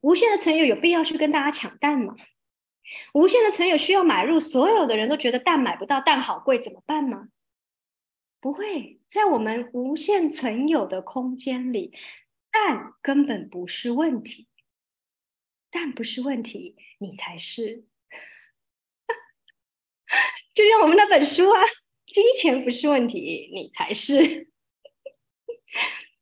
[0.00, 2.14] 无限的存有有必要去跟大家抢蛋吗？
[3.14, 7.28] 无限的存有需要买入所有的人都觉得蛋买不到，蛋好贵怎么办吗？
[8.40, 11.92] 不会，在我们无限存有的空间里，
[12.50, 14.48] 蛋根本不是问题。
[15.70, 17.84] 蛋不是问题，你才是。
[20.54, 21.62] 就像我们那本书啊，
[22.06, 24.48] 金钱不是问题，你才是。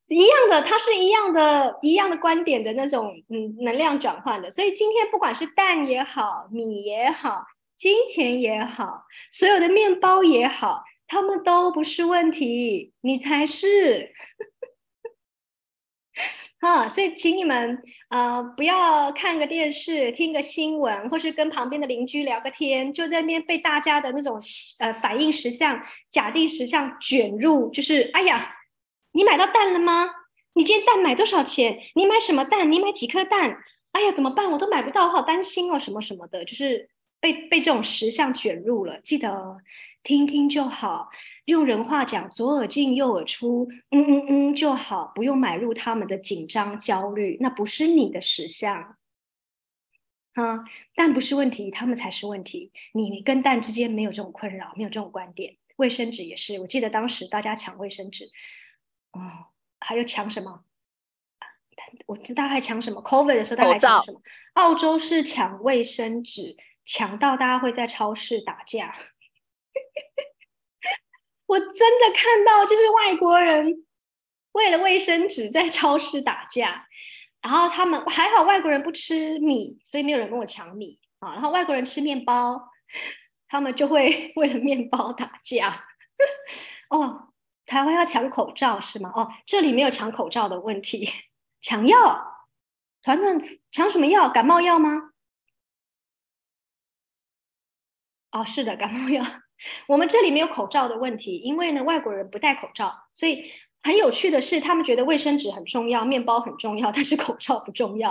[0.09, 4.51] 一样的，它是一样的，一样的观点的那种，嗯，能量转换的。
[4.51, 7.45] 所以今天不管是蛋也好，米也好，
[7.77, 14.13] 金钱也好，所有的面包也好，他们都不是问题，你才是。
[16.61, 24.39] 啊，所以请你们啊，不要看个电视，听个新闻，或是跟旁边的邻居聊个天，就在那边被大家的那种
[24.81, 28.55] 呃反应实像、假定实像卷入，就是哎呀。
[29.13, 30.07] 你买到蛋了吗？
[30.55, 31.81] 你今天蛋买多少钱？
[31.95, 32.71] 你买什么蛋？
[32.71, 33.57] 你买几颗蛋？
[33.91, 34.53] 哎呀，怎么办？
[34.53, 36.89] 我都买不到，我好担心哦，什么什么的，就是
[37.19, 39.01] 被被这种实像卷入了。
[39.01, 39.57] 记得
[40.03, 41.09] 听听就好，
[41.49, 48.99] 用人话讲，左耳进右耳出，嗯嗯嗯就好，不用买入他们的紧张焦虑，那不是你的实相。
[50.35, 52.71] 啊，蛋不是问题，他们才是问题。
[52.93, 55.57] 你跟蛋之间没有这种困扰，没有这种观点。
[55.77, 58.27] 卫生纸也是，我记得当时大家抢卫生纸。
[59.13, 59.47] 哦，
[59.81, 60.65] 还有抢什么？
[62.05, 64.21] 我知道还抢什么？Covid 的时候，大家抢什么？
[64.53, 68.95] 澳洲是抢卫生纸，抢到大家会在超市打架。
[71.49, 73.85] 我真的看到，就是外国人
[74.53, 76.87] 为了卫生纸在超市打架，
[77.43, 81.33] 然后他们还好，外国人不吃米，所以没有人跟我抢米啊。
[81.33, 82.71] 然后外国人吃面包，
[83.49, 85.85] 他们就会 为了面包打架。
[86.91, 87.25] 哦。
[87.69, 89.13] 台湾要抢口罩是吗？
[89.15, 91.07] 哦，这里没有抢口罩的问题，
[91.61, 92.47] 抢药，
[93.03, 93.39] 团团
[93.71, 94.31] 抢什么药？
[94.31, 95.11] 感冒药吗？
[98.31, 99.23] 哦，是的，感冒药。
[99.87, 103.51] 我们这里没有口罩的问题，因为呢，外国人不戴口罩，所以。
[103.81, 108.11] 很有趣的是，他们觉得卫生纸很重要，面包很重要，但是口罩不重要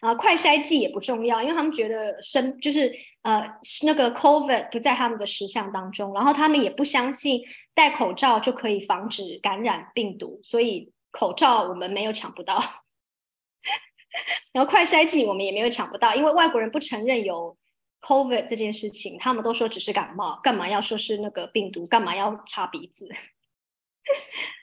[0.00, 3.46] 啊，快筛剂也不重要，因为他们觉得生就是呃
[3.84, 7.42] 那个 COVID 不在他们的实相当中，然后他们也不相信
[7.74, 12.56] 戴口罩就可以防止感染病毒，所以口罩我们没有抢不到，
[14.52, 17.56] 然后快筛剂我们也没有抢不到，因为外国人不承认有
[18.02, 23.08] COVID 这件事情，他们都说只是感冒，干嘛要说是那个病毒，干嘛要擦鼻子？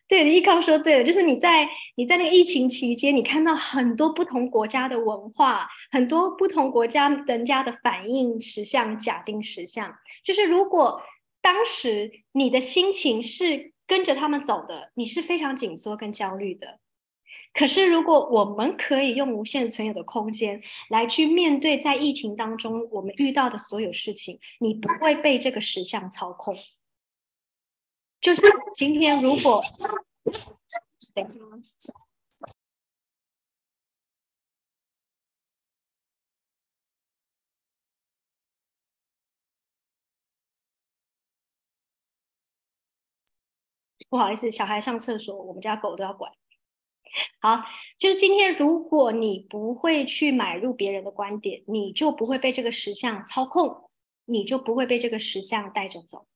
[0.07, 9.95] 对，依靠说对了，就是你在你在那个疫情期间，你看到很多不同国家的文化，很多不同国家人家的反应实像、假定实像。
[10.23, 11.01] 就是如果
[11.41, 16.79] 当时你的心情是跟着他们走的，你是非常紧缩跟焦虑的。
[17.59, 26.55] 可是如果我们可以用无限存有的空间来去面对在疫情当中我们遇到的所有事情，你不会被这个实相操控。
[28.21, 28.41] 就是
[28.73, 29.61] 今天，如果
[44.09, 46.38] 不好意思，小孩上厕所，我们家狗都要管。
[47.41, 47.63] 好，
[47.97, 53.89] 就是今天，如果你不会去买入别人的观点，你就不会被这个实像操控，
[54.25, 56.27] 你就不会被这个实像带着走。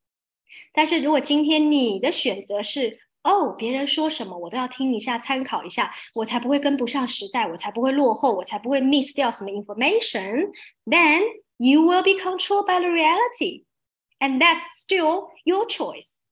[0.73, 11.21] 但是如果今天你的选择是哦，别人说什么我都要听一下，参考一下，我才不会跟不上时代，我才不会落后，我才不会 miss 掉什么 information，then
[11.57, 16.22] you will be controlled by the reality，and that's still your choice。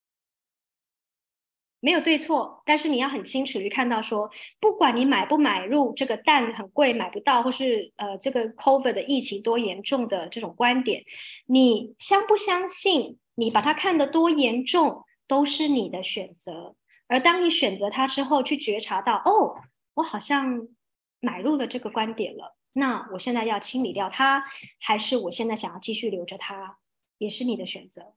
[1.81, 4.29] 没有对错，但是你要很清楚去看到说，
[4.59, 11.03] 不管你买不买入这个蛋很贵买不到，或是呃这个 COVID 的疫情多严重的这种观点，
[11.47, 13.17] 你相不相信？
[13.33, 16.75] 你把它看得多严重、都是你的选择。
[17.07, 19.55] 而当你选择它之后，去觉察到，哦，
[19.95, 20.67] 我好像
[21.19, 24.43] 买入了这个观点了，那我现在要清理掉它，
[24.79, 26.77] 还是我现在想要继续留着它，
[27.17, 28.13] 也是你的选择。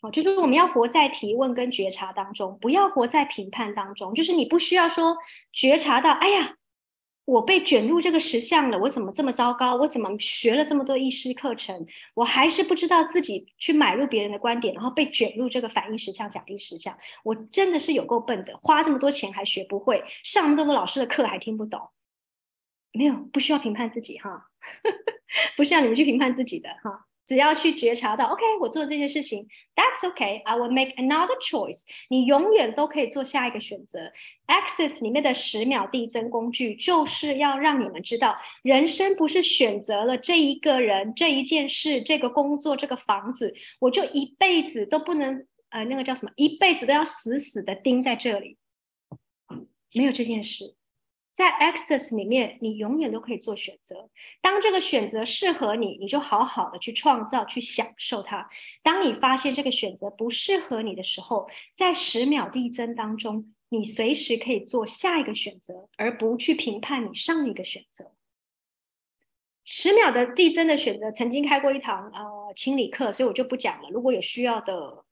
[0.00, 4.14] 哦，就是我们要活在提问跟觉察当中，不要活在评判当中。
[4.14, 5.16] 就是你不需要说
[5.52, 6.54] 觉察到，哎呀。
[7.28, 9.76] 我被卷入这个实相了，我怎么这么糟糕？
[9.76, 16.96] 我怎么学了这么多意识课程，我还是不知道自己去买入别人的观点，然后被卷入这个反应实相、假定实相。
[17.22, 21.90] 我真的是有够笨的，花这么多钱还学不会，上那么多老师的课还听不懂。
[22.94, 24.46] 没有，不需要评判自己哈，
[25.54, 27.07] 不需要你们去评判自己的哈。
[27.28, 31.82] 只要去觉察到，OK，我做这件事情，That's OK，I will make another choice。
[32.08, 34.10] 你永远都可以做下一个选择。
[34.46, 48.56] Access 里面的十秒递增工具，就是要让你们知道，人生不是选择了这一个人、这一件事、这个工作、这个房子，我就一辈子都不能，呃，那个叫什么，一辈子都要死死的盯在这里，
[49.92, 50.77] 没有这件事。
[51.38, 54.10] 在 Access 里面，你永远都可以做选择。
[54.42, 58.48] 当这个选择适合你，你就好好的去创造、去享受它。
[58.82, 68.10] 当你发现这个选择不适合你的时候，在十秒递增当中，你随时可以做下一个选择，而不去评判你上一个选择。
[69.64, 73.88] 十秒的递增的选择，曾经开过一堂呃清理课，所以我就不讲了。
[73.90, 75.04] 如果有需要的，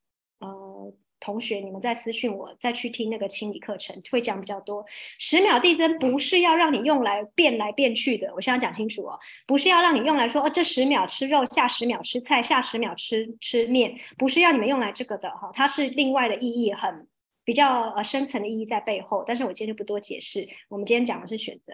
[1.27, 4.85] 同学，你们再私信我，再去听那个清理课程，会讲比较多。
[5.19, 17.09] 十秒递增不是要让你用来变来变去的，我现在讲清楚哦，不是要让你用来说哦，这十秒吃肉，下十秒吃菜，下十秒吃吃面，不是要你们用来这个的哈，它是另外的意义，很
[17.45, 19.25] 比较呃深层的意义在背后。
[19.27, 21.73] 但是我今天就不多解释，我们今天讲的是选择。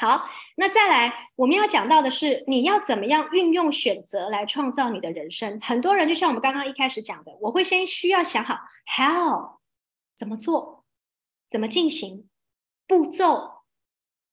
[0.00, 0.26] 好，
[0.56, 5.60] 那再来，我们要讲到的是，你要怎么样运用选择来创造你的人生。
[5.60, 9.58] 很多人就像我们刚刚一开始讲的，我会先需要想好 how
[10.16, 10.86] 怎么做，
[11.50, 12.30] 怎么进行
[12.86, 13.64] 步骤。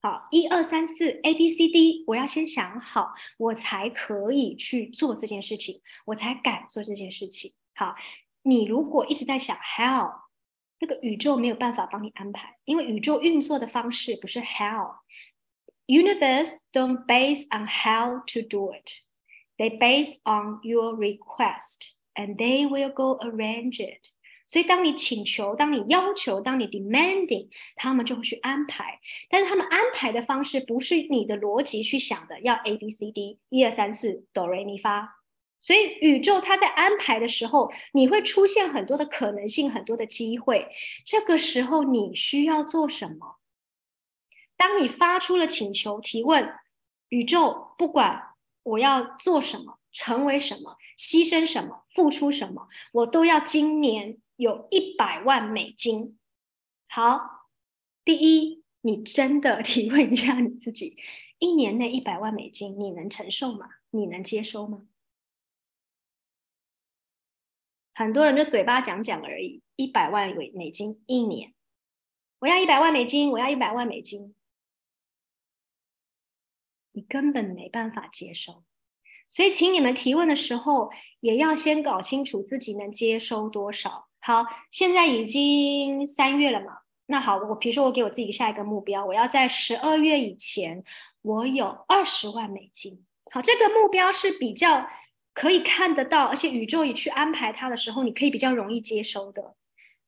[0.01, 7.51] 好，一二三四 A B C D，我要先想好，我才可以去做这件事情，我才敢做这件事情。
[7.75, 7.93] 好，
[8.43, 10.11] 你如果一直在想 how，
[10.79, 14.95] 那个宇宙没有办法帮你安排，因为宇宙运作的方式不是 how。
[15.86, 18.90] Universe don't base on how to do it.
[19.58, 21.82] They base on your request,
[22.14, 24.08] and they will go arrange it.
[24.46, 28.98] 所以，当你请求、当你要求、当你 demanding，他们就会去安排。
[29.30, 35.22] 但是，他们安排的方式不是你的逻辑去想的，要 A B C D 一二三四哆来咪发。
[35.60, 40.66] 所以，宇宙它在安排的时候，你会出现很多的可能性，很多的机会。
[41.06, 43.35] 这个时候，你需要做什么？
[44.57, 46.53] 当你发出了请求、提问，
[47.09, 56.17] 宇宙不管我要做什么、成为什么、牺牲什么、付出什么，我都要今年有一百万美金。
[56.89, 57.47] 好，
[58.03, 60.97] 第一，你真的 提问一下你自己：
[61.37, 63.69] 一年内一百万美金，你能承受吗？
[63.91, 64.87] 你能接收吗？
[67.93, 71.53] 很多人就嘴巴讲讲而已，一百万美美金一年，
[72.39, 74.35] 我要一百万美金，我要一百万美金。
[76.97, 78.63] 你根本没办法接受，
[79.29, 80.89] 所以请你们提问的时候，
[81.19, 84.07] 也要先搞清楚自己能接收多少。
[84.19, 86.79] 好，现在已经三月了嘛？
[87.05, 90.83] 那好，我比如说我给我自己下一个目标，我要在十二月以前，
[91.21, 93.05] 我有二十万美金。
[93.31, 94.89] 好，这个目标是比较
[95.35, 99.53] 可以看得到，而且宇宙也去安排它的时候，你可以比较容易接收的。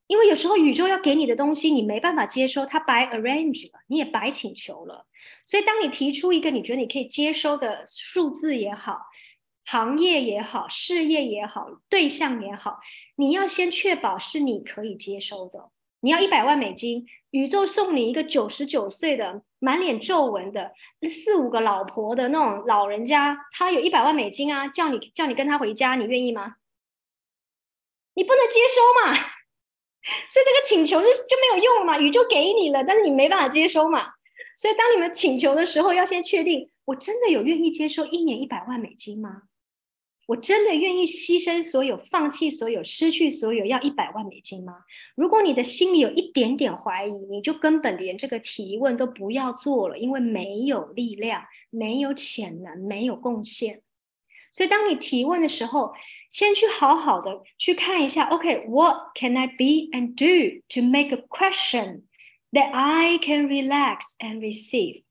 [0.08, 5.06] 因为有时候宇宙要给你的东西，你没办法接收，它白 arrange 了，你也白请求了。
[5.50, 9.08] 所以，当你提出一个你觉得你可以接收的数字也好，
[9.66, 12.78] 行业也好，事业也好，对象也好，
[13.16, 15.72] 你要先确保是你可以接收的。
[16.02, 20.72] 你要一百万美金，宇宙送你一个九十九岁的满脸皱纹的
[21.10, 26.58] 四五个老婆的那种老人家，他有一百万美金啊，叫你叫你跟他回家，你愿意吗？
[28.14, 29.16] 你不能接收嘛，
[30.30, 34.14] 所以这个请求就就没有用了嘛，宇宙给你了，但是你没办法接收嘛。
[34.60, 39.44] 所以，当你们请求的时候，要先确定：我真的有愿意接受一年一百万美金吗？
[40.28, 44.80] 我真的愿意牺牲所有、放弃所有、失去所有，要一百万美金吗？
[45.16, 53.82] 如果你的心里有一点点怀疑，你就根本连这个提问都不要做了，因为没有力量、没有潜能、没有贡献。
[54.52, 55.94] 所以，当你提问的时候，
[56.30, 62.02] 先去好好的去看一下：OK，What can I be and do to make a question？
[62.52, 65.04] That I can relax and receive，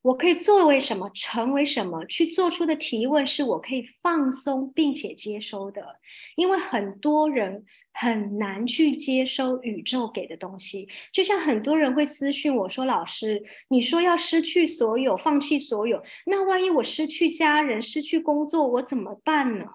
[0.00, 6.00] 我可以作为什么，成为什么，去做出的提问是我可以放松并且接收的。
[6.36, 19.66] 因为很多人很难去接收宇宙给的东西，就像很多人会私讯我说：“老师，你说要失去所有，放弃所有，那万一我失去家人、失去工作，我怎么办呢？”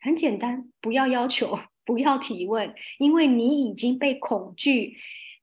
[0.00, 1.58] 很简单，不要要求，
[1.88, 4.98] 不要提问，因为你已经被恐惧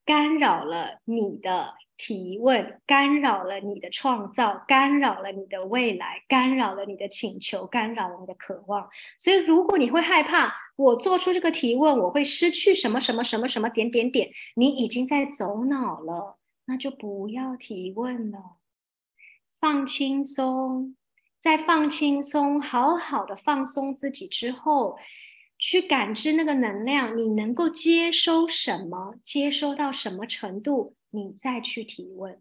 [0.06, 8.88] 干扰了你的提问，干扰了你的创造，干扰了你的未来，干扰了你的请求，干扰了你的渴望。
[9.18, 16.38] 所以，如果你会害怕我做出这个提问，我会失去什么什么什么什么点点点，你已经在走脑了，
[16.68, 18.58] 那就不要提问了，
[19.60, 20.96] 放轻松。
[21.42, 24.98] 在放轻松，好好的放松自己之后，
[25.68, 32.40] 去感知那个能量，你能够接收什么，接收到什么程度，你再去提问。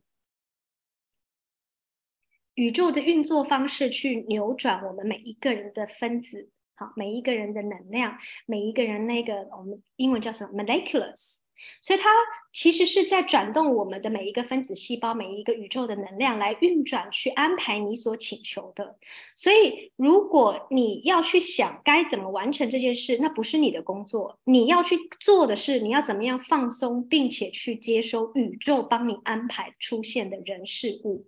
[2.53, 11.39] 宇宙的运作方式去扭转我们每一个人的分子，好，每一个人的能量，每一个人那个我们英文叫什么 molecules。
[11.81, 12.11] 所以它
[12.53, 18.97] 其实是在转动我们的每一个分子细胞，每一个宇宙的能量来运转，去安排你所请求的。
[19.35, 24.39] 所以，如果你要去想该怎么完成这件事，那不是你的工作。
[24.45, 31.27] 你要去做的是，你要怎么样放松，并且去接收宇宙帮你安排出现的人事物。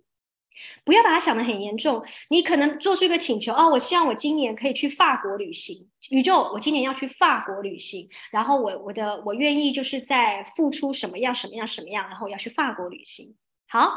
[0.83, 2.03] 不要把它想得很严重。
[2.29, 5.89] 你可能做出一个请求哦，我希望我今年可以去法国旅行。
[6.11, 13.35] 宇宙，我今年要去法国旅行，然后我我的我愿意就是在付出什么样什么样什么样，然后要去法国旅行。
[13.67, 13.91] 好，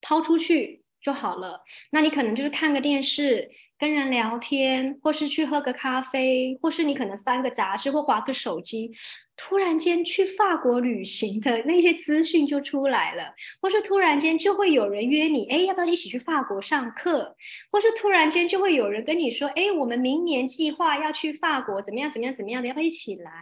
[0.00, 1.62] 抛出去就好了。
[1.90, 3.50] 那你可能就是看个电视。
[3.78, 8.92] 跟人聊天，或是去喝个咖啡，或是你可能翻个杂志或划个手机，
[9.36, 17.34] 突然间去法国旅行的那些资讯就出来了，或是突然间就会有人约你，哎，要不要一起去法国上课？
[17.72, 22.08] 或是突然间就会有人跟你说，哎，我们明年计划要去法国，怎么样？
[22.08, 22.32] 怎么样？
[22.32, 22.68] 怎么样的？
[22.68, 23.32] 要不要一起来？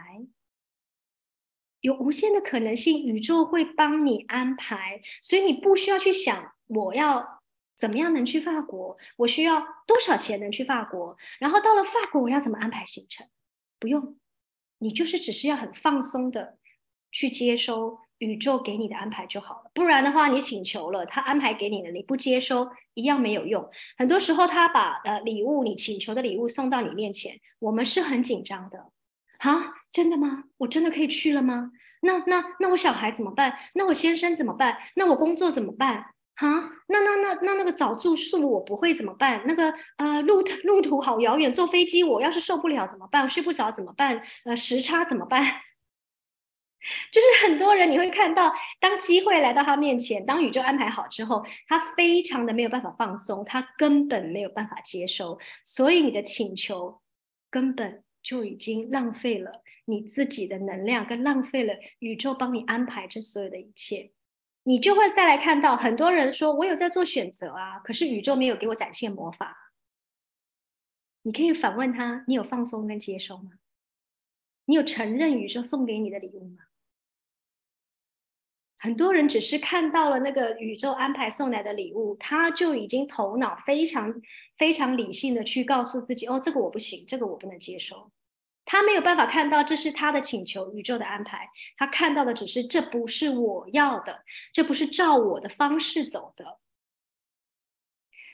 [1.81, 7.40] 有无限的可能性，宇宙会帮你安排，所以你不需要去想我要。
[7.81, 8.95] 怎么样能去法国？
[9.17, 11.17] 我需要多少钱能去法国？
[11.39, 13.25] 然后到了法国，我要怎么安排行程？
[13.79, 14.17] 不用，
[14.77, 16.59] 你就是只是要很放松的
[17.11, 19.71] 去接收宇宙给你的安排就好了。
[19.73, 23.67] 不然的话，你请求了，他安排给你的，你不接收一样没有用。
[23.97, 28.91] 很多时候，他把呃礼物，你请求的礼物送到你面前，我们是很紧张的。
[29.39, 30.43] 啊，真的吗？
[30.57, 31.71] 我真的可以去了吗？
[32.03, 33.57] 那那那我小孩怎么办？
[33.73, 34.77] 那我先生怎么办？
[34.95, 36.13] 那我工作怎么办？
[36.41, 39.43] 啊，那那那那那个找住宿我不会怎么办？
[39.45, 43.29] 那个呃路路途好遥远，坐飞机我要是受不了怎么办？
[43.29, 44.21] 睡不着怎么办？
[44.45, 45.43] 呃时差怎么办？
[47.11, 56.99] 就是很多人你会看到，当机会来到他面前，当宇宙安排好之后，他非常的没有办法放松，他根本没有办法接收，所以你的请求
[57.51, 64.11] 根本就已经浪费了你自己的能量，跟浪费了宇宙帮你安排这所有的一切。
[64.63, 69.73] 你就会再来看到很多人说：“我有在做选择啊，可是宇宙没有给我展现魔法。”
[71.23, 73.53] 你可以反问他：“你有放松跟接收吗？
[74.65, 76.63] 你有承认宇宙送给你的礼物吗？”
[78.77, 84.21] 很多人只是看到了那个宇宙安排送来的礼物，他就已经头脑非常
[84.57, 88.11] 非常理性的去告诉自己：“哦，这个我不行，这个我不能接受。”
[88.65, 91.49] 他没有办法看到这是他的请求，宇宙的安排。
[91.77, 96.59] 他看到的只是这不是我要的，这不是照我的方式走的。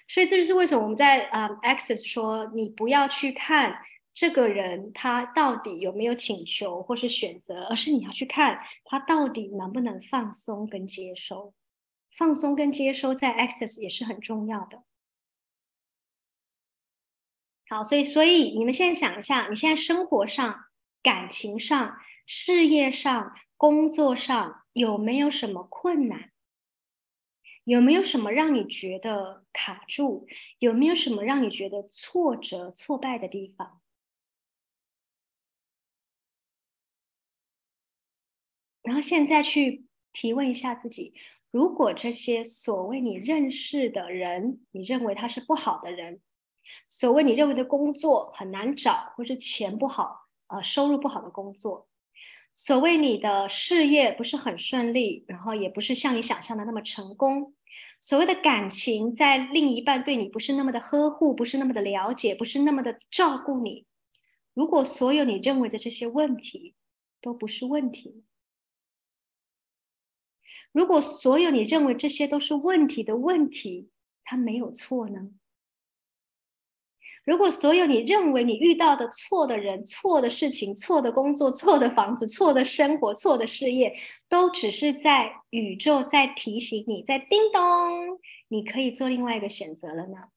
[0.09, 3.79] 所以这就是为什么我们在呃 Access 说，你不要去看
[4.13, 11.53] 这个人他到底有没有请求或是选择，而是你要去看他到底能不能放松跟接收。
[12.15, 14.83] 放松跟接收在 Access 也是很重要的。
[17.69, 20.65] 好，所以，所以你们现在想一下，你现在生活上、
[21.03, 26.31] 感情上、事业上、工作上有没有什么困难？
[27.65, 30.25] 有没有什么让你觉得卡住？
[30.59, 33.81] 有没有什么让你觉得挫折、挫败的地方？
[38.81, 41.13] 然后现在去提问一下自己：
[41.51, 46.21] 如果这些所谓你认识的人，你认为他是不好的人？
[46.87, 51.87] 所谓你认为的工作很难找，或是钱不好，呃，收入不好的工作；
[52.53, 57.53] 所谓你的事业不是很顺利，然后也不是像你想象的那么成功；
[58.01, 63.85] 所谓的感情，在另一半对你不是那么的呵护，不是那么的了解，不是那么的照顾你。
[64.53, 66.73] 如果所有你认为的这些问题
[67.21, 68.23] 都不是问题，
[70.71, 73.89] 如果所有你认为这些都是问题的问题，
[74.23, 75.29] 它没有错呢？
[77.27, 83.93] 如果所有你认为你遇到的错的人、错的事情、错的工作、错的房子、错的生活、错的事业，
[84.29, 88.17] 都只是在宇宙在提醒你，在叮咚，
[88.47, 90.29] 你可以做另外一个选择了呢？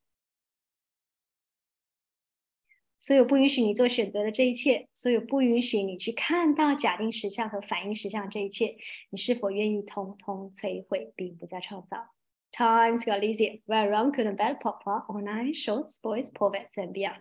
[2.99, 8.77] 所有不允许你做选择的这一切，所有不允许你去看到假定实相和反应实相这一切，
[9.11, 12.09] 你是否愿意通通摧毁，并不再创造
[12.53, 13.63] ？Times got easy.
[13.67, 17.21] Where wrong couldn't bad pop up all night, shorts, boys, poets and beyond.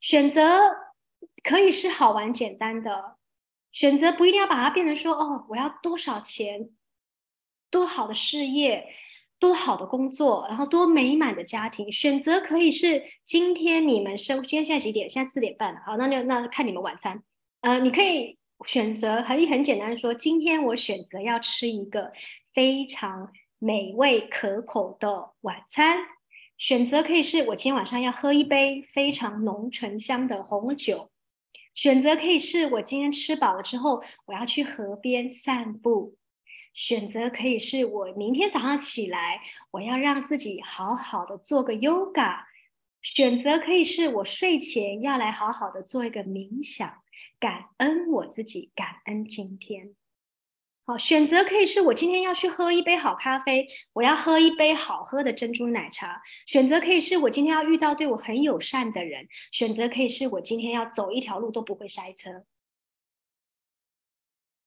[0.00, 0.58] 选择
[1.42, 3.16] 可以是好玩简单的，
[3.72, 6.70] 选择不一定要把它变成说哦，我要多少钱，
[7.70, 8.86] 多好的事业，
[9.38, 11.92] 多好的工作，然后多美满的家庭。
[11.92, 15.10] 选择可以是今天你们生，今天现在几点？
[15.10, 15.80] 现在四点半了。
[15.84, 17.22] 好，那就那看你们晚餐。
[17.60, 22.12] 呃，你可以选择可以很简单说，今天我选择要吃一个
[22.54, 23.30] 非常。
[23.60, 25.98] 美味可口的晚餐。
[26.58, 31.10] 选择可以是我今天晚上要喝一杯非常浓醇香的红酒，
[31.74, 36.16] 选择可以是我今天吃饱了之后我要去河边散步，
[36.74, 39.40] 选择可以是我明天早上起来
[39.70, 42.44] 我要让自己好好的做个 yoga，
[43.00, 47.02] 选择可以是我睡前要来好好的做一个冥想，
[47.38, 49.94] 感恩我自己，感恩今天。
[50.86, 56.20] 好，选择可以是我今天要去喝一杯好咖啡，我要喝一杯好喝的珍珠奶茶。
[56.46, 59.28] 选择可以是我今天要遇到对我很友善的人。
[59.52, 62.44] 选择可以是我今天要走一条路都不会塞车。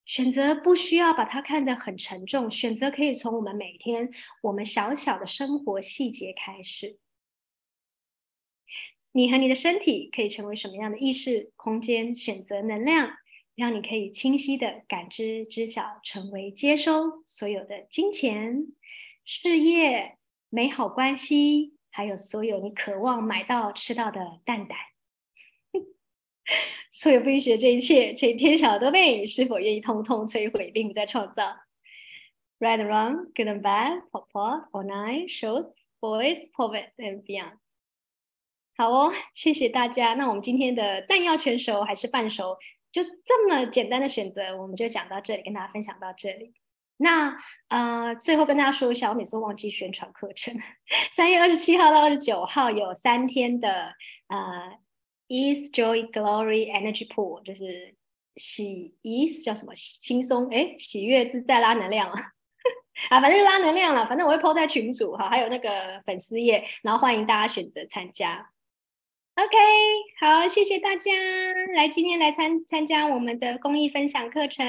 [0.06, 4.10] 选择不需要把它看得很沉重，选择可以从我们每天
[4.44, 7.00] 我们小小的生活细节开始。
[9.12, 12.16] 你和你的身体可以成为什么样的意识空间？
[12.16, 13.18] 选择能量。
[13.56, 18.68] 让你可以清晰的感知、知晓、成为、接收所有的金钱、
[19.26, 20.18] 事业、
[20.50, 24.78] 美好关系，还有所有你渴望买到、吃到的蛋蛋。
[26.92, 29.18] 所有不允许这一切，这天晓得呗？
[29.18, 31.44] 你是否愿意通通摧毁，并不再创造
[32.60, 37.58] ？Right and wrong, good and bad, pop pop, all night, shorts, boys, poets and beyond。
[38.76, 40.16] 好哦，谢谢大家。
[40.16, 42.58] 那我们今天的弹要全熟还是半熟？
[42.94, 46.54] 就这么简单的选择，我们就讲到这里，跟大家分享到这里。
[46.98, 47.36] 那
[47.68, 50.54] 呃，最后跟大家说一下，我每次忘记宣传课程。
[51.16, 53.94] 三月二十七号到二十九号有三天的
[54.28, 54.78] 呃
[55.28, 57.96] ，Ease Joy Glory Energy Pool，就是
[58.36, 59.74] 喜 East 叫什么？
[59.76, 62.22] 轻松哎，喜悦自在拉能量啊！
[63.10, 64.08] 啊，反正就拉能量了。
[64.08, 68.53] 反正我会 po 在群组哈，还有那个粉丝页，然后欢迎大家选择参加。
[69.36, 69.58] OK，
[70.20, 71.12] 好，谢谢大家
[71.76, 74.64] 来今天来参参加我们的公益分享课程。